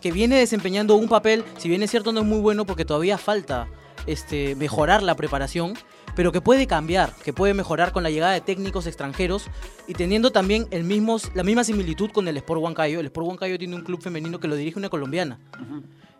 que 0.00 0.12
viene 0.12 0.38
desempeñando 0.38 0.96
un 0.96 1.08
papel, 1.08 1.44
si 1.58 1.68
bien 1.68 1.82
es 1.82 1.90
cierto 1.90 2.12
no 2.12 2.20
es 2.20 2.26
muy 2.26 2.40
bueno 2.40 2.64
porque 2.64 2.84
todavía 2.84 3.18
falta 3.18 3.68
este, 4.06 4.54
mejorar 4.56 5.02
la 5.02 5.14
preparación, 5.14 5.74
pero 6.14 6.32
que 6.32 6.40
puede 6.40 6.66
cambiar, 6.66 7.14
que 7.24 7.32
puede 7.32 7.54
mejorar 7.54 7.92
con 7.92 8.02
la 8.02 8.10
llegada 8.10 8.32
de 8.32 8.40
técnicos 8.40 8.86
extranjeros 8.86 9.46
y 9.86 9.94
teniendo 9.94 10.32
también 10.32 10.66
el 10.70 10.84
mismo, 10.84 11.18
la 11.34 11.44
misma 11.44 11.64
similitud 11.64 12.10
con 12.10 12.26
el 12.28 12.36
Sport 12.38 12.60
Huancayo. 12.60 13.00
El 13.00 13.06
Sport 13.06 13.26
Huancayo 13.26 13.58
tiene 13.58 13.76
un 13.76 13.82
club 13.82 14.02
femenino 14.02 14.40
que 14.40 14.48
lo 14.48 14.56
dirige 14.56 14.78
una 14.78 14.88
colombiana. 14.88 15.38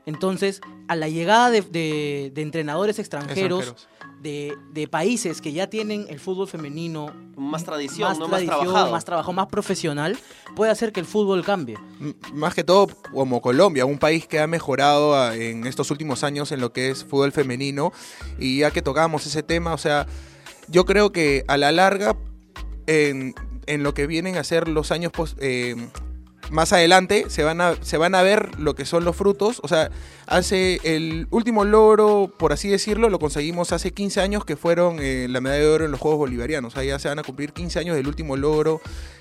Entonces, 0.07 0.61
a 0.89 0.97
la 0.97 1.09
llegada 1.09 1.51
de, 1.51 1.61
de- 1.63 2.33
de 2.35 2.43
entrenadores 2.43 2.99
extranjeros, 2.99 3.61
Extranjeros. 3.69 3.89
De, 4.21 4.55
de 4.75 4.87
países 4.87 5.41
que 5.41 5.51
ya 5.55 5.71
tienen 5.71 6.05
el 6.11 6.21
fútbol 6.21 6.47
femenino 6.47 7.11
Más 7.37 7.65
tradición, 7.65 8.11
más 8.11 8.19
¿no? 8.19 8.29
Más 8.29 8.41
tradición, 8.41 8.61
trabajado. 8.61 8.93
más 8.93 9.05
trabajo, 9.07 9.33
más 9.33 9.47
profesional, 9.47 10.19
puede 10.57 10.71
hacer 10.71 10.93
que 10.93 11.01
el 11.01 11.07
fútbol 11.07 11.43
cambie. 11.43 11.79
M- 12.01 12.15
Más 12.35 12.55
que 12.55 12.63
todo 12.63 12.89
como 13.15 13.41
Colombia, 13.41 13.87
un 13.87 13.99
país 13.99 14.27
que 14.27 14.39
ha 14.39 14.47
mejorado 14.47 15.15
ah, 15.17 15.35
en 15.35 15.67
estos 15.67 15.91
últimos 15.91 16.23
años 16.23 16.53
en 16.53 16.61
lo 16.61 16.71
que 16.71 16.91
es 16.91 17.03
fútbol 17.05 17.33
femenino. 17.33 17.93
Y 18.39 18.59
ya 18.59 18.71
que 18.71 18.83
tocamos 18.83 19.27
ese 19.27 19.43
tema, 19.43 19.73
o 19.73 19.79
sea, 19.79 20.07
yo 20.69 20.85
creo 20.85 21.13
que 21.13 21.45
a 21.49 21.57
la 21.57 21.73
larga, 21.73 22.15
en, 22.87 23.35
en 23.67 23.83
lo 23.83 23.95
que 23.95 24.07
vienen 24.07 24.37
a 24.37 24.45
ser 24.45 24.69
los 24.69 24.93
años 24.93 25.13
pos- 25.13 25.37
eh, 25.41 25.77
más 26.51 26.73
adelante, 26.73 27.27
se 27.29 27.45
van, 27.45 27.61
a, 27.61 27.75
se 27.83 27.97
van 27.97 28.15
a 28.15 28.23
ver 28.23 28.59
lo 28.59 28.75
que 28.75 28.85
son 28.85 29.05
los 29.05 29.17
frutos. 29.17 29.61
O 29.63 29.69
sea, 29.69 29.91
hace 30.27 30.81
el 30.85 31.27
último 31.31 31.65
logro, 31.65 32.33
por 32.39 32.53
así 32.53 32.69
decirlo, 32.69 33.09
lo 33.09 33.19
conseguimos 33.19 33.73
hace 33.73 33.93
15 33.93 34.21
años, 34.21 34.45
que 34.45 34.57
fueron 34.57 34.99
eh, 35.01 35.27
la 35.29 35.41
medalla 35.41 35.63
de 35.63 35.69
oro 35.69 35.85
en 35.85 35.91
los 35.91 36.01
Juegos 36.01 36.19
Bolivarianos. 36.19 36.73
O 36.73 36.77
sea, 36.77 36.85
ya 36.85 36.99
se 36.99 37.09
van 37.09 37.19
a 37.19 37.23
cumplir 37.23 37.53
15 37.53 37.79
años 37.79 37.97
del 37.97 38.07
último 38.07 38.37
logro 38.37 38.81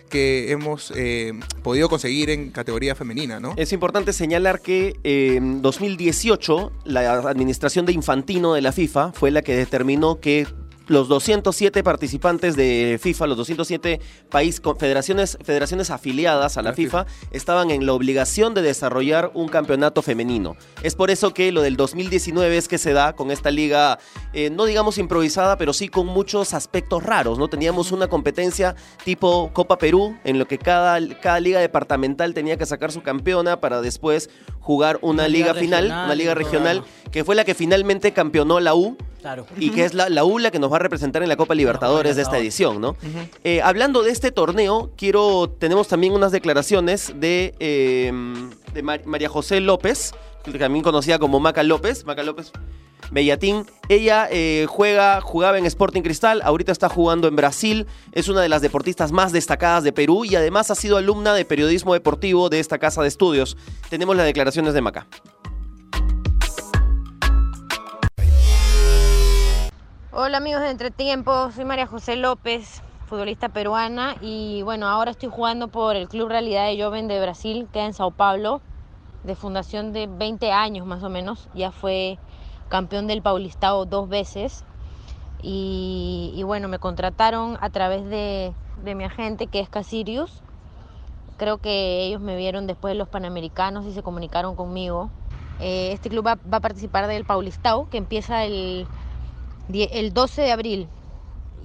que 0.09 0.51
hemos 0.51 0.91
eh, 0.95 1.33
podido 1.63 1.87
conseguir 1.87 2.29
en 2.31 2.49
categoría 2.49 2.95
femenina, 2.95 3.39
¿no? 3.39 3.53
Es 3.55 3.71
importante 3.71 4.11
señalar 4.11 4.59
que 4.61 4.99
eh, 5.03 5.35
en 5.37 5.61
2018 5.61 6.71
la 6.85 7.13
administración 7.29 7.85
de 7.85 7.93
Infantino 7.93 8.53
de 8.53 8.61
la 8.61 8.71
FIFA 8.71 9.13
fue 9.13 9.31
la 9.31 9.41
que 9.41 9.55
determinó 9.55 10.19
que 10.19 10.47
los 10.89 11.07
207 11.07 11.81
participantes 11.83 12.55
de 12.57 12.99
FIFA, 13.01 13.27
los 13.27 13.37
207 13.37 14.01
país, 14.29 14.59
con- 14.59 14.77
federaciones, 14.77 15.37
federaciones 15.43 15.89
afiliadas 15.91 16.57
a 16.57 16.61
la 16.61 16.69
La 16.71 16.75
FIFA, 16.75 17.05
estaban 17.31 17.71
en 17.71 17.85
la 17.85 17.93
obligación 17.93 18.53
de 18.53 18.61
desarrollar 18.61 19.31
un 19.33 19.47
campeonato 19.47 20.01
femenino. 20.01 20.55
Es 20.83 20.93
por 20.95 21.09
eso 21.09 21.33
que 21.33 21.51
lo 21.51 21.61
del 21.61 21.77
2019 21.77 22.57
es 22.57 22.67
que 22.67 22.77
se 22.77 22.93
da 22.93 23.13
con 23.13 23.31
esta 23.31 23.49
liga, 23.49 23.97
eh, 24.33 24.49
no 24.49 24.65
digamos 24.65 24.97
improvisada, 24.97 25.57
pero 25.57 25.73
sí 25.73 25.87
con 25.89 26.05
muchos 26.07 26.53
aspectos 26.53 27.01
raros, 27.03 27.39
¿no? 27.39 27.47
Teníamos 27.47 27.91
una 27.91 28.07
competencia 28.07 28.75
tipo 29.03 29.51
Copa 29.53 29.77
Perú, 29.77 30.15
en 30.23 30.37
lo 30.37 30.47
que 30.47 30.57
cada, 30.57 30.99
cada 31.21 31.39
liga 31.39 31.59
departamental 31.59 32.33
tenía 32.33 32.57
que 32.57 32.65
sacar 32.65 32.91
su 32.91 33.01
campeona 33.01 33.59
para 33.61 33.81
después 33.81 34.29
jugar 34.59 34.97
una, 35.01 35.23
Una 35.23 35.27
liga, 35.27 35.47
liga 35.53 35.59
final, 35.59 35.83
regional 35.83 36.05
una 36.05 36.15
liga 36.15 36.35
regional, 36.35 36.83
que 37.11 37.23
fue 37.23 37.35
la 37.35 37.43
que 37.45 37.55
finalmente 37.55 38.11
campeonó 38.11 38.59
la 38.59 38.75
U 38.75 38.97
Claro. 39.21 39.45
y 39.57 39.71
que 39.71 39.83
es 39.83 39.93
la, 39.93 40.07
la 40.09 40.23
U 40.23 40.39
la 40.39 40.49
que 40.49 40.59
nos 40.59 40.71
va 40.71 40.77
a 40.77 40.78
representar 40.79 41.21
en 41.23 41.29
la 41.29 41.35
Copa 41.35 41.53
Libertadores 41.55 42.15
de 42.15 42.21
esta 42.23 42.37
edición, 42.37 42.81
¿no? 42.81 42.95
Eh, 43.43 43.61
hablando 43.61 44.01
de 44.03 44.11
este 44.11 44.31
torneo, 44.31 44.91
quiero 44.97 45.49
tenemos 45.59 45.87
también 45.87 46.13
unas 46.13 46.31
declaraciones 46.31 47.13
de, 47.15 47.53
eh, 47.59 48.11
de 48.73 48.81
Mar- 48.83 49.05
María 49.05 49.29
José 49.29 49.59
López, 49.59 50.13
que 50.43 50.57
también 50.57 50.83
conocida 50.83 51.19
como 51.19 51.39
Maca 51.39 51.63
López, 51.63 52.05
Maca 52.05 52.23
López 52.23 52.51
Bellatín. 53.11 53.65
Ella 53.87 54.27
eh, 54.31 54.67
juega, 54.69 55.19
jugaba 55.21 55.57
en 55.57 55.65
Sporting 55.65 56.01
Cristal, 56.03 56.41
ahorita 56.43 56.71
está 56.71 56.89
jugando 56.89 57.27
en 57.27 57.35
Brasil, 57.35 57.87
es 58.11 58.27
una 58.29 58.41
de 58.41 58.49
las 58.49 58.61
deportistas 58.61 59.11
más 59.11 59.31
destacadas 59.31 59.83
de 59.83 59.91
Perú 59.91 60.25
y 60.25 60.35
además 60.35 60.69
ha 60.69 60.75
sido 60.75 60.97
alumna 60.97 61.33
de 61.33 61.43
periodismo 61.43 61.93
deportivo 61.93 62.49
de 62.49 62.59
esta 62.59 62.77
casa 62.77 63.01
de 63.01 63.07
estudios. 63.07 63.57
Tenemos 63.89 64.15
las 64.15 64.25
declaraciones 64.27 64.73
de 64.75 64.81
Maca. 64.81 65.07
Hola 70.11 70.37
amigos 70.37 70.61
de 70.61 70.71
Entretiempo, 70.71 71.51
soy 71.51 71.65
María 71.65 71.85
José 71.85 72.15
López, 72.15 72.81
futbolista 73.05 73.49
peruana 73.49 74.15
y 74.21 74.63
bueno, 74.63 74.87
ahora 74.87 75.11
estoy 75.11 75.29
jugando 75.29 75.67
por 75.67 75.95
el 75.95 76.07
Club 76.07 76.29
Realidad 76.29 76.65
de 76.65 76.83
Joven 76.83 77.07
de 77.07 77.21
Brasil, 77.21 77.67
queda 77.71 77.85
en 77.85 77.93
Sao 77.93 78.09
Paulo, 78.09 78.59
de 79.23 79.35
fundación 79.35 79.93
de 79.93 80.07
20 80.07 80.51
años 80.51 80.87
más 80.87 81.03
o 81.03 81.09
menos, 81.09 81.47
ya 81.53 81.71
fue 81.71 82.17
campeón 82.69 83.05
del 83.05 83.21
Paulistao 83.21 83.85
dos 83.85 84.09
veces. 84.09 84.65
Y, 85.43 86.41
bueno, 86.43 86.67
me 86.69 86.79
contrataron 86.79 87.59
a 87.61 87.69
través 87.69 88.03
de, 88.09 88.51
de 88.83 88.95
mi 88.95 89.03
agente 89.03 89.45
que 89.45 89.59
es 89.59 89.69
Casirius, 89.69 90.41
creo 91.37 91.59
que 91.59 92.05
ellos 92.05 92.19
me 92.19 92.35
vieron 92.35 92.65
después 92.65 92.93
de 92.93 92.97
los 92.97 93.09
Panamericanos 93.09 93.85
y 93.85 93.93
se 93.93 94.01
comunicaron 94.01 94.55
conmigo. 94.55 95.11
Eh, 95.59 95.91
este 95.93 96.09
club 96.09 96.25
va, 96.25 96.39
va 96.51 96.57
a 96.57 96.61
participar 96.61 97.05
del 97.05 97.25
Paulistao 97.25 97.89
que 97.91 97.97
empieza 97.97 98.43
el 98.43 98.87
el 99.71 100.13
12 100.13 100.41
de 100.41 100.51
abril 100.51 100.87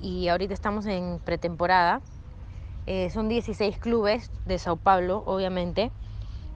y 0.02 0.28
ahorita 0.28 0.52
estamos 0.52 0.84
en 0.86 1.20
pretemporada. 1.24 2.02
Eh, 2.86 3.08
son 3.10 3.28
16 3.28 3.78
clubes 3.78 4.30
de 4.44 4.58
Sao 4.58 4.76
Paulo, 4.76 5.22
obviamente, 5.26 5.90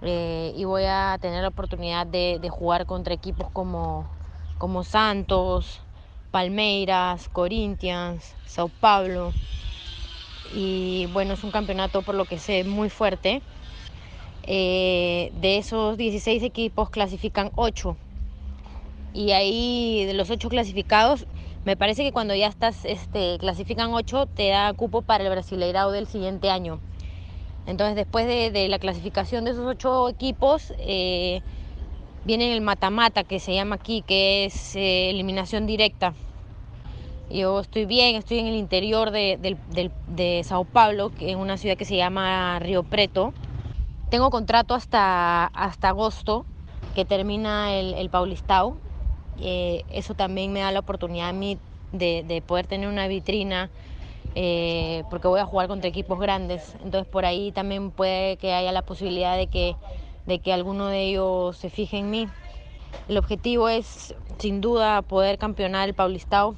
eh, 0.02 0.52
y 0.54 0.64
voy 0.64 0.84
a 0.86 1.16
tener 1.20 1.40
la 1.40 1.48
oportunidad 1.48 2.06
de, 2.06 2.46
jugar 2.50 2.84
contra 2.84 3.14
equipos 3.14 3.50
como, 3.50 4.06
como 4.58 4.84
Santos, 4.84 5.80
Palmeiras, 6.30 7.30
Corinthians, 7.30 8.34
Sao 8.44 8.68
Paulo. 8.68 9.32
Y 10.54 11.06
bueno, 11.14 11.32
es 11.32 11.44
un 11.44 11.50
campeonato 11.50 12.02
por 12.02 12.14
lo 12.14 12.26
que 12.26 12.38
sé 12.38 12.64
muy 12.64 12.90
fuerte. 12.90 13.40
Eh, 14.42 15.32
de 15.40 15.56
esos 15.56 15.96
16 15.96 16.42
equipos 16.42 16.90
clasifican 16.90 17.52
8 17.54 17.96
y 19.18 19.32
ahí 19.32 20.04
de 20.04 20.14
los 20.14 20.30
ocho 20.30 20.48
clasificados, 20.48 21.26
me 21.64 21.76
parece 21.76 22.04
que 22.04 22.12
cuando 22.12 22.36
ya 22.36 22.46
estás, 22.46 22.84
este, 22.84 23.36
clasifican 23.40 23.92
ocho, 23.92 24.26
te 24.26 24.50
da 24.50 24.72
cupo 24.74 25.02
para 25.02 25.24
el 25.24 25.30
Brasileirao 25.30 25.90
del 25.90 26.06
siguiente 26.06 26.50
año. 26.50 26.78
Entonces, 27.66 27.96
después 27.96 28.28
de, 28.28 28.52
de 28.52 28.68
la 28.68 28.78
clasificación 28.78 29.44
de 29.44 29.50
esos 29.50 29.66
ocho 29.66 30.08
equipos, 30.08 30.72
eh, 30.78 31.40
viene 32.24 32.54
el 32.54 32.60
mata-mata, 32.60 33.24
que 33.24 33.40
se 33.40 33.54
llama 33.54 33.74
aquí, 33.74 34.04
que 34.06 34.44
es 34.44 34.76
eh, 34.76 35.10
eliminación 35.10 35.66
directa. 35.66 36.14
Yo 37.28 37.58
estoy 37.58 37.86
bien, 37.86 38.14
estoy 38.14 38.38
en 38.38 38.46
el 38.46 38.54
interior 38.54 39.10
de, 39.10 39.36
del- 39.40 39.90
de 40.06 40.42
Sao 40.44 40.64
Paulo, 40.64 41.10
que 41.10 41.30
es 41.30 41.36
una 41.36 41.56
ciudad 41.58 41.76
que 41.76 41.84
se 41.84 41.96
llama 41.96 42.60
Río 42.60 42.84
Preto. 42.84 43.34
Tengo 44.10 44.30
contrato 44.30 44.74
hasta, 44.74 45.46
hasta 45.46 45.88
agosto, 45.88 46.46
que 46.94 47.04
termina 47.04 47.74
el, 47.74 47.94
el 47.94 48.08
Paulistao. 48.10 48.76
Eh, 49.40 49.84
eso 49.90 50.14
también 50.14 50.52
me 50.52 50.60
da 50.60 50.72
la 50.72 50.80
oportunidad 50.80 51.28
a 51.28 51.32
mí 51.32 51.58
de, 51.92 52.24
de 52.26 52.42
poder 52.42 52.66
tener 52.66 52.88
una 52.88 53.08
vitrina, 53.08 53.70
eh, 54.34 55.04
porque 55.10 55.28
voy 55.28 55.40
a 55.40 55.46
jugar 55.46 55.68
contra 55.68 55.88
equipos 55.88 56.18
grandes. 56.18 56.74
Entonces 56.84 57.06
por 57.06 57.24
ahí 57.24 57.52
también 57.52 57.90
puede 57.90 58.36
que 58.36 58.52
haya 58.52 58.72
la 58.72 58.82
posibilidad 58.82 59.36
de 59.36 59.46
que, 59.46 59.76
de 60.26 60.38
que 60.40 60.52
alguno 60.52 60.86
de 60.86 61.02
ellos 61.02 61.56
se 61.56 61.70
fije 61.70 61.98
en 61.98 62.10
mí. 62.10 62.28
El 63.08 63.16
objetivo 63.16 63.68
es 63.68 64.14
sin 64.38 64.60
duda 64.60 65.02
poder 65.02 65.38
campeonar 65.38 65.88
el 65.88 65.94
Paulistao. 65.94 66.56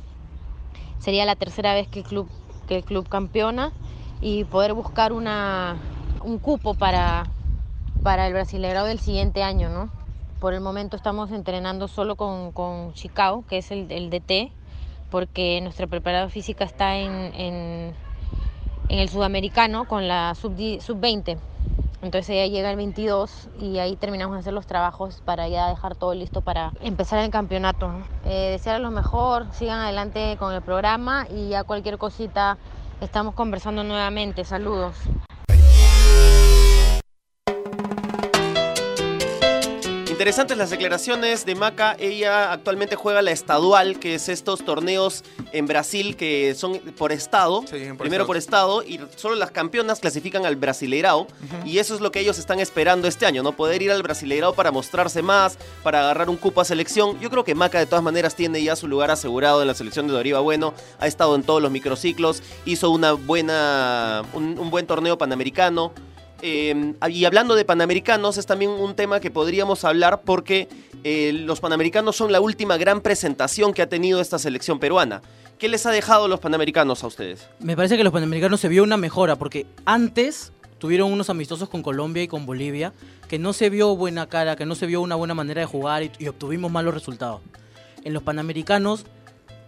Sería 0.99 1.25
la 1.25 1.37
tercera 1.37 1.75
vez 1.75 1.89
que 1.89 2.01
el 2.01 2.05
club, 2.05 2.29
que 2.69 2.77
el 2.77 2.85
club 2.85 3.09
campeona 3.09 3.73
y 4.21 4.45
poder 4.45 4.75
buscar 4.75 5.13
una, 5.13 5.79
un 6.23 6.39
cupo 6.39 6.75
para, 6.75 7.27
para 8.03 8.27
el 8.27 8.33
Brasileirao 8.33 8.85
del 8.85 9.01
siguiente 9.01 9.43
año, 9.43 9.71
¿no? 9.71 10.00
Por 10.41 10.55
el 10.55 10.63
momento 10.63 10.97
estamos 10.97 11.31
entrenando 11.33 11.87
solo 11.87 12.17
con, 12.17 12.53
con 12.53 12.95
Chicago, 12.95 13.45
que 13.47 13.59
es 13.59 13.71
el, 13.71 14.09
DT, 14.09 14.51
porque 15.11 15.61
nuestra 15.61 15.87
preparada 15.87 16.31
física 16.31 16.65
está 16.65 16.97
en, 16.97 17.95
el 18.89 19.09
sudamericano 19.11 19.85
con 19.85 20.09
la 20.09 20.35
sub-di- 20.35 20.81
sub-20. 20.81 21.37
Entonces 22.01 22.31
ella 22.31 22.47
llega 22.47 22.71
el 22.71 22.77
22 22.79 23.51
y 23.61 23.79
ahí 23.79 23.97
terminamos 23.97 24.35
de 24.35 24.41
hacer 24.41 24.55
los 24.55 24.67
trabajos 24.67 25.21
para 25.23 25.47
ya 25.49 25.69
dejar 25.69 25.95
todo 25.95 26.15
listo 26.15 26.41
para 26.41 26.73
empezar 26.81 27.23
el 27.23 27.31
campeonato. 27.31 27.89
¿no? 27.89 28.07
Eh, 28.25 28.53
desearles 28.53 28.83
lo 28.83 28.91
mejor, 28.91 29.47
sigan 29.53 29.81
adelante 29.81 30.37
con 30.39 30.55
el 30.55 30.63
programa 30.63 31.27
y 31.31 31.51
ya 31.51 31.65
cualquier 31.65 31.99
cosita 31.99 32.57
estamos 33.03 33.35
conversando 33.35 33.85
nuevamente. 33.85 34.47
Saludos. 34.47 34.97
Interesantes 40.21 40.59
las 40.59 40.69
declaraciones 40.69 41.47
de 41.47 41.55
Maca. 41.55 41.97
Ella 41.99 42.53
actualmente 42.53 42.95
juega 42.95 43.23
la 43.23 43.31
estadual, 43.31 43.99
que 43.99 44.17
es 44.17 44.29
estos 44.29 44.63
torneos 44.63 45.25
en 45.53 45.65
Brasil 45.65 46.15
que 46.15 46.55
son 46.55 46.79
por 46.99 47.11
estado. 47.11 47.63
Sí, 47.63 47.87
por 47.89 47.97
primero 47.97 48.25
estado. 48.25 48.27
por 48.27 48.37
estado 48.37 48.83
y 48.83 49.01
solo 49.17 49.35
las 49.35 49.51
campeonas 49.51 49.99
clasifican 49.99 50.45
al 50.45 50.57
Brasileirao. 50.57 51.27
Y 51.65 51.79
eso 51.79 51.95
es 51.95 52.03
lo 52.03 52.13
que 52.13 52.21
ellos 52.21 52.39
están 52.39 52.61
esperando 52.61 53.09
este 53.09 53.25
año, 53.25 53.43
¿no? 53.43 53.53
Poder 53.53 53.81
ir 53.81 53.91
al 53.93 54.03
Brasileirao 54.03 54.53
para 54.53 54.71
mostrarse 54.71 55.23
más, 55.23 55.57
para 55.83 56.01
agarrar 56.01 56.29
un 56.29 56.37
cupo 56.37 56.61
a 56.61 56.67
selección. 56.67 57.19
Yo 57.19 57.31
creo 57.31 57.43
que 57.43 57.55
Maca 57.55 57.79
de 57.79 57.87
todas 57.87 58.05
maneras 58.05 58.35
tiene 58.35 58.63
ya 58.63 58.77
su 58.77 58.89
lugar 58.89 59.11
asegurado 59.11 59.63
en 59.63 59.69
la 59.69 59.75
selección 59.75 60.07
de 60.07 60.13
Doriva 60.13 60.41
Bueno. 60.41 60.75
Ha 60.99 61.07
estado 61.07 61.35
en 61.35 61.45
todos 61.45 61.63
los 61.63 61.71
microciclos, 61.71 62.43
hizo 62.67 62.91
una 62.91 63.13
buena, 63.13 64.23
un, 64.35 64.59
un 64.59 64.69
buen 64.69 64.87
torneo 64.87 65.17
panamericano. 65.17 65.95
Eh, 66.43 66.95
y 67.09 67.25
hablando 67.25 67.55
de 67.55 67.65
panamericanos, 67.65 68.39
es 68.39 68.47
también 68.47 68.71
un 68.71 68.95
tema 68.95 69.21
que 69.21 69.31
podríamos 69.31 69.85
hablar 69.85 70.23
porque 70.25 70.69
eh, 71.05 71.33
los 71.33 71.61
panamericanos 71.61 72.17
son 72.17 72.33
la 72.33 72.41
última 72.41 72.77
gran 72.77 73.01
presentación 73.01 73.73
que 73.73 73.83
ha 73.83 73.89
tenido 73.89 74.21
esta 74.21 74.39
selección 74.39 74.79
peruana. 74.79 75.23
¿Qué 75.59 75.69
les 75.69 75.85
ha 75.85 75.91
dejado 75.91 76.29
los 76.29 76.41
panamericanos 76.41 77.05
a 77.05 77.07
ustedes? 77.07 77.47
Me 77.59 77.77
parece 77.77 77.97
que 77.97 78.05
los 78.05 78.13
panamericanos 78.13 78.61
se 78.61 78.69
vio 78.69 78.83
una 78.83 78.97
mejora 78.97 79.37
porque 79.37 79.67
antes 79.85 80.53
tuvieron 80.79 81.13
unos 81.13 81.29
amistosos 81.29 81.69
con 81.69 81.83
Colombia 81.83 82.23
y 82.23 82.29
con 82.29 82.47
Bolivia 82.47 82.95
que 83.29 83.39
no 83.39 83.53
se 83.53 83.69
vio 83.69 83.95
buena 83.95 84.27
cara, 84.27 84.57
que 84.57 84.65
no 84.65 84.75
se 84.75 84.87
vio 84.87 85.03
una 85.03 85.17
buena 85.17 85.35
manera 85.35 85.61
de 85.61 85.67
jugar 85.67 86.03
y, 86.03 86.11
y 86.19 86.29
obtuvimos 86.29 86.73
malos 86.73 86.95
resultados. 86.95 87.43
En 88.03 88.15
los 88.15 88.23
panamericanos 88.23 89.05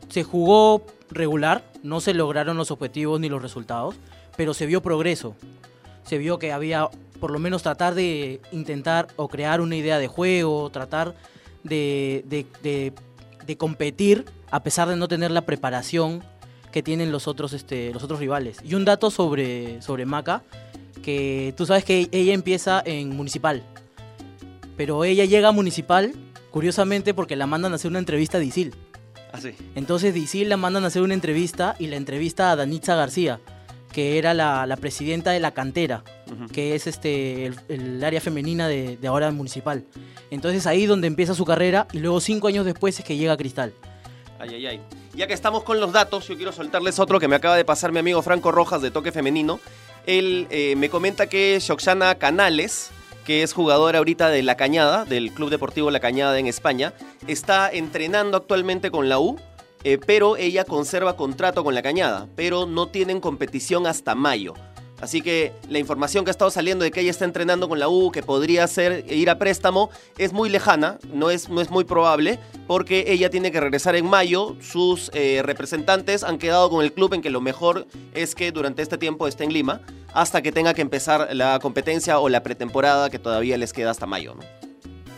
se 0.09 0.25
jugó 0.25 0.87
regular, 1.11 1.63
no 1.83 2.01
se 2.01 2.15
lograron 2.15 2.57
los 2.57 2.71
objetivos 2.71 3.21
ni 3.21 3.29
los 3.29 3.43
resultados, 3.43 3.97
pero 4.37 4.55
se 4.55 4.65
vio 4.65 4.83
progreso. 4.83 5.37
Se 6.05 6.19
vio 6.19 6.39
que 6.39 6.53
había 6.53 6.89
por 7.21 7.31
lo 7.31 7.39
menos 7.39 7.63
tratar 7.63 7.95
de 7.95 8.41
intentar 8.51 9.07
o 9.17 9.29
crear 9.29 9.61
una 9.61 9.77
idea 9.77 9.99
de 9.99 10.09
juego, 10.09 10.71
tratar 10.71 11.15
de, 11.63 12.25
de- 12.27 12.47
de- 12.63 12.93
de 13.47 13.57
competir 13.57 14.25
a 14.51 14.63
pesar 14.63 14.89
de 14.89 14.97
no 14.97 15.09
tener 15.09 15.31
la 15.31 15.43
preparación 15.43 16.23
que 16.73 16.83
tienen 16.83 17.13
los 17.13 17.27
otros, 17.29 17.53
este, 17.53 17.93
los 17.93 18.03
otros 18.03 18.19
rivales. 18.21 18.59
Y 18.65 18.75
un 18.75 18.85
dato 18.85 19.11
sobre, 19.11 19.81
sobre 19.83 20.05
Maca, 20.07 20.43
que 21.03 21.55
tú 21.57 21.67
sabes 21.67 21.85
que 21.85 22.09
ella 22.13 22.33
empieza 22.35 22.83
en 22.85 23.17
Municipal, 23.17 23.63
pero 24.77 25.05
ella 25.05 25.25
llega 25.25 25.49
a 25.49 25.53
Municipal, 25.53 26.13
curiosamente, 26.51 27.15
porque 27.15 27.37
la 27.37 27.47
mandan 27.47 27.73
a 27.73 27.77
hacer 27.77 27.91
una 27.91 27.99
entrevista 27.99 28.39
a 28.39 28.43
Isil. 28.43 28.75
Así. 29.33 29.55
Entonces 29.75 30.15
Isil 30.17 30.49
la 30.49 30.57
mandan 30.57 30.85
a 30.85 30.89
hacer 30.89 31.03
una 31.03 31.15
entrevista 31.15 31.75
y 31.79 31.87
la 31.87 31.97
entrevista 31.97 32.51
a 32.53 32.57
Danitza 32.57 32.95
García, 32.95 33.41
que 33.93 34.19
era 34.19 34.35
la, 34.35 34.67
la 34.67 34.77
presidenta 34.77 35.31
de 35.31 35.41
la 35.41 35.53
cantera, 35.53 36.03
que 36.53 36.75
es 36.75 36.87
este 36.87 37.47
el, 37.47 37.57
el 37.69 38.03
área 38.03 38.21
femenina 38.21 38.67
de, 38.69 38.97
de 38.97 39.09
ahora 39.09 39.31
municipal. 39.31 39.85
Entonces 40.31 40.67
ahí 40.67 40.87
donde 40.87 41.07
empieza 41.07 41.35
su 41.35 41.45
carrera 41.45 41.87
y 41.93 41.99
luego 41.99 42.21
cinco 42.21 42.49
años 42.49 42.65
después 42.65 42.99
es 42.99 43.05
que 43.05 43.17
llega 43.17 43.35
a 43.35 43.37
Cristal. 43.37 43.73
Ay, 44.39 44.55
ay, 44.55 44.67
ay. 44.67 44.81
Ya 45.15 45.27
que 45.27 45.35
estamos 45.35 45.63
con 45.63 45.79
los 45.79 45.93
datos, 45.93 46.27
yo 46.27 46.37
quiero 46.37 46.53
soltarles 46.53 46.99
otro 46.99 47.21
que 47.21 47.29
me 47.29 47.37
acaba 47.37 47.55
de 47.57 47.65
pasar 47.65 47.93
mi 47.93 47.99
amigo 47.99 48.23
Franco 48.23 48.51
Rojas 48.51 48.81
de 48.83 48.91
Toque 48.91 49.13
Femenino. 49.13 49.61
Él 50.07 50.47
eh, 50.51 50.75
me 50.77 50.89
comenta 50.89 51.29
que 51.29 51.59
Shoxana 51.61 52.17
Canales, 52.17 52.91
que 53.25 53.43
es 53.43 53.53
jugadora 53.53 53.99
ahorita 53.99 54.31
de 54.31 54.43
La 54.43 54.57
Cañada, 54.57 55.05
del 55.05 55.31
Club 55.31 55.51
Deportivo 55.51 55.91
La 55.91 56.01
Cañada 56.01 56.39
en 56.39 56.47
España, 56.47 56.93
está 57.29 57.71
entrenando 57.71 58.37
actualmente 58.39 58.91
con 58.91 59.09
la 59.09 59.21
U, 59.21 59.39
eh, 59.85 59.99
pero 60.05 60.37
ella 60.37 60.65
conserva 60.65 61.17
contrato 61.17 61.65
con 61.65 61.75
La 61.75 61.83
Cañada, 61.83 62.29
pero 62.37 62.67
no 62.67 62.89
tienen 62.89 63.21
competición 63.21 63.87
hasta 63.87 64.15
mayo. 64.15 64.55
Así 65.03 65.21
que 65.21 65.53
la 65.69 65.81
información 65.81 66.25
que 66.25 66.31
ha 66.31 66.33
estado 66.33 66.53
saliendo 66.53 66.85
de 66.85 66.93
que 66.93 67.01
ella 67.01 67.11
está 67.11 67.25
entrenando 67.25 67.69
con 67.69 67.81
la 67.81 67.89
U, 67.89 68.13
que 68.13 68.23
podría 68.23 68.65
ser 68.69 69.05
ir 69.13 69.31
a 69.31 69.37
préstamo, 69.37 69.91
es 70.17 70.33
muy 70.33 70.49
lejana, 70.49 70.99
no 71.13 71.31
es, 71.31 71.49
no 71.49 71.61
es 71.61 71.71
muy 71.71 71.83
probable, 71.83 72.39
porque 72.69 73.07
ella 73.09 73.29
tiene 73.29 73.51
que 73.51 73.59
regresar 73.59 73.97
en 73.97 74.07
mayo. 74.07 74.55
Sus 74.61 75.11
eh, 75.13 75.43
representantes 75.45 76.23
han 76.23 76.39
quedado 76.39 76.71
con 76.71 76.85
el 76.85 76.93
club 76.93 77.15
en 77.15 77.21
que 77.21 77.31
lo 77.31 77.41
mejor 77.41 77.89
es 78.15 78.37
que 78.37 78.53
durante 78.53 78.81
este 78.81 78.97
tiempo 78.97 79.27
esté 79.27 79.43
en 79.43 79.53
Lima, 79.53 79.81
hasta 80.15 80.41
que 80.41 80.53
tenga 80.53 80.73
que 80.73 80.83
empezar 80.83 81.35
la 81.35 81.59
competencia 81.59 82.21
o 82.21 82.29
la 82.29 82.45
pretemporada 82.45 83.11
que 83.11 83.19
todavía 83.19 83.59
les 83.59 83.73
queda 83.73 83.91
hasta 83.91 84.07
mayo. 84.07 84.37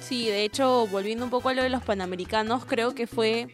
Sí, 0.01 0.29
de 0.29 0.45
hecho, 0.45 0.87
volviendo 0.87 1.27
un 1.27 1.31
poco 1.31 1.51
a 1.51 1.53
lo 1.55 1.63
de 1.63 1.69
los 1.69 1.83
panamericanos, 1.83 2.65
creo 2.65 2.95
que 2.95 3.07
fue 3.07 3.49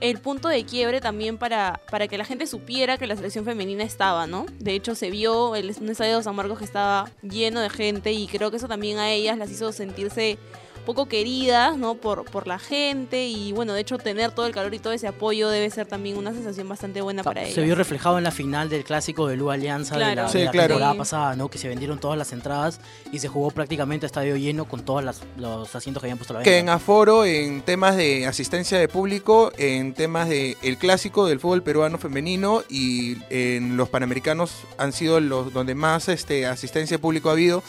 el 0.00 0.18
punto 0.18 0.48
de 0.48 0.64
quiebre 0.64 1.00
también 1.00 1.38
para, 1.38 1.80
para 1.90 2.08
que 2.08 2.18
la 2.18 2.24
gente 2.24 2.46
supiera 2.46 2.98
que 2.98 3.06
la 3.06 3.16
selección 3.16 3.44
femenina 3.44 3.84
estaba, 3.84 4.26
¿no? 4.26 4.46
De 4.58 4.74
hecho, 4.74 4.94
se 4.94 5.10
vio 5.10 5.54
el 5.54 5.74
un 5.80 5.88
estadio 5.88 6.16
de 6.18 6.22
San 6.22 6.34
Marcos 6.34 6.58
que 6.58 6.64
estaba 6.64 7.10
lleno 7.22 7.60
de 7.60 7.70
gente 7.70 8.12
y 8.12 8.26
creo 8.26 8.50
que 8.50 8.56
eso 8.56 8.68
también 8.68 8.98
a 8.98 9.10
ellas 9.10 9.38
las 9.38 9.50
hizo 9.50 9.72
sentirse 9.72 10.38
poco 10.86 11.06
queridas, 11.06 11.76
¿no? 11.76 11.94
Por, 11.94 12.24
por 12.24 12.46
la 12.46 12.58
gente 12.58 13.26
y 13.26 13.52
bueno, 13.52 13.72
de 13.74 13.80
hecho 13.80 13.98
tener 13.98 14.32
todo 14.32 14.46
el 14.46 14.52
calor 14.54 14.72
y 14.74 14.78
todo 14.78 14.92
ese 14.92 15.06
apoyo 15.08 15.48
debe 15.48 15.68
ser 15.70 15.86
también 15.86 16.16
una 16.16 16.32
sensación 16.32 16.68
bastante 16.68 17.00
buena 17.00 17.22
para 17.22 17.42
ellas. 17.42 17.54
Se 17.54 17.62
vio 17.62 17.74
reflejado 17.74 18.18
en 18.18 18.24
la 18.24 18.30
final 18.30 18.68
del 18.68 18.84
clásico 18.84 19.26
de 19.28 19.36
Lu 19.36 19.50
Alianza 19.50 19.96
de 19.98 20.14
la, 20.14 20.28
Sí, 20.28 20.38
de 20.38 20.44
la 20.46 20.50
claro. 20.50 20.68
temporada 20.68 20.92
Sí. 20.92 20.98
pasada, 20.98 21.36
¿no? 21.36 21.48
Que 21.48 21.58
se 21.58 21.68
vendieron 21.68 21.98
todas 21.98 22.16
las 22.18 22.32
entradas 22.32 22.80
y 23.12 23.18
se 23.18 23.28
jugó 23.28 23.50
prácticamente 23.50 24.06
a 24.06 24.08
estadio 24.08 24.36
lleno 24.36 24.64
con 24.66 24.84
todos 24.84 25.04
las- 25.04 25.20
los 25.36 25.74
asientos 25.74 26.00
que 26.00 26.06
habían 26.06 26.18
puesto 26.18 26.34
a 26.34 26.38
la 26.38 26.42
Que 26.42 26.58
en 26.58 26.66
venta. 26.66 26.74
aforo, 26.74 27.24
en 27.24 27.62
temas 27.62 27.96
de 27.96 28.26
asistencia 28.26 28.78
de 28.78 28.88
público, 28.88 29.52
en 29.58 29.94
temas 29.94 30.28
de 30.28 30.56
el 30.62 30.78
clásico 30.78 31.26
del 31.26 31.40
fútbol 31.40 31.62
peruano 31.62 31.98
femenino 31.98 32.62
y 32.68 33.16
en 33.30 33.76
los 33.76 33.88
panamericanos 33.88 34.52
han 34.78 34.92
sido 34.92 35.20
los 35.20 35.52
donde 35.52 35.74
más 35.74 36.08
este, 36.08 36.46
asistencia 36.46 36.96
de 36.96 36.98
público 37.00 37.28
ha 37.28 37.32
habido. 37.32 37.62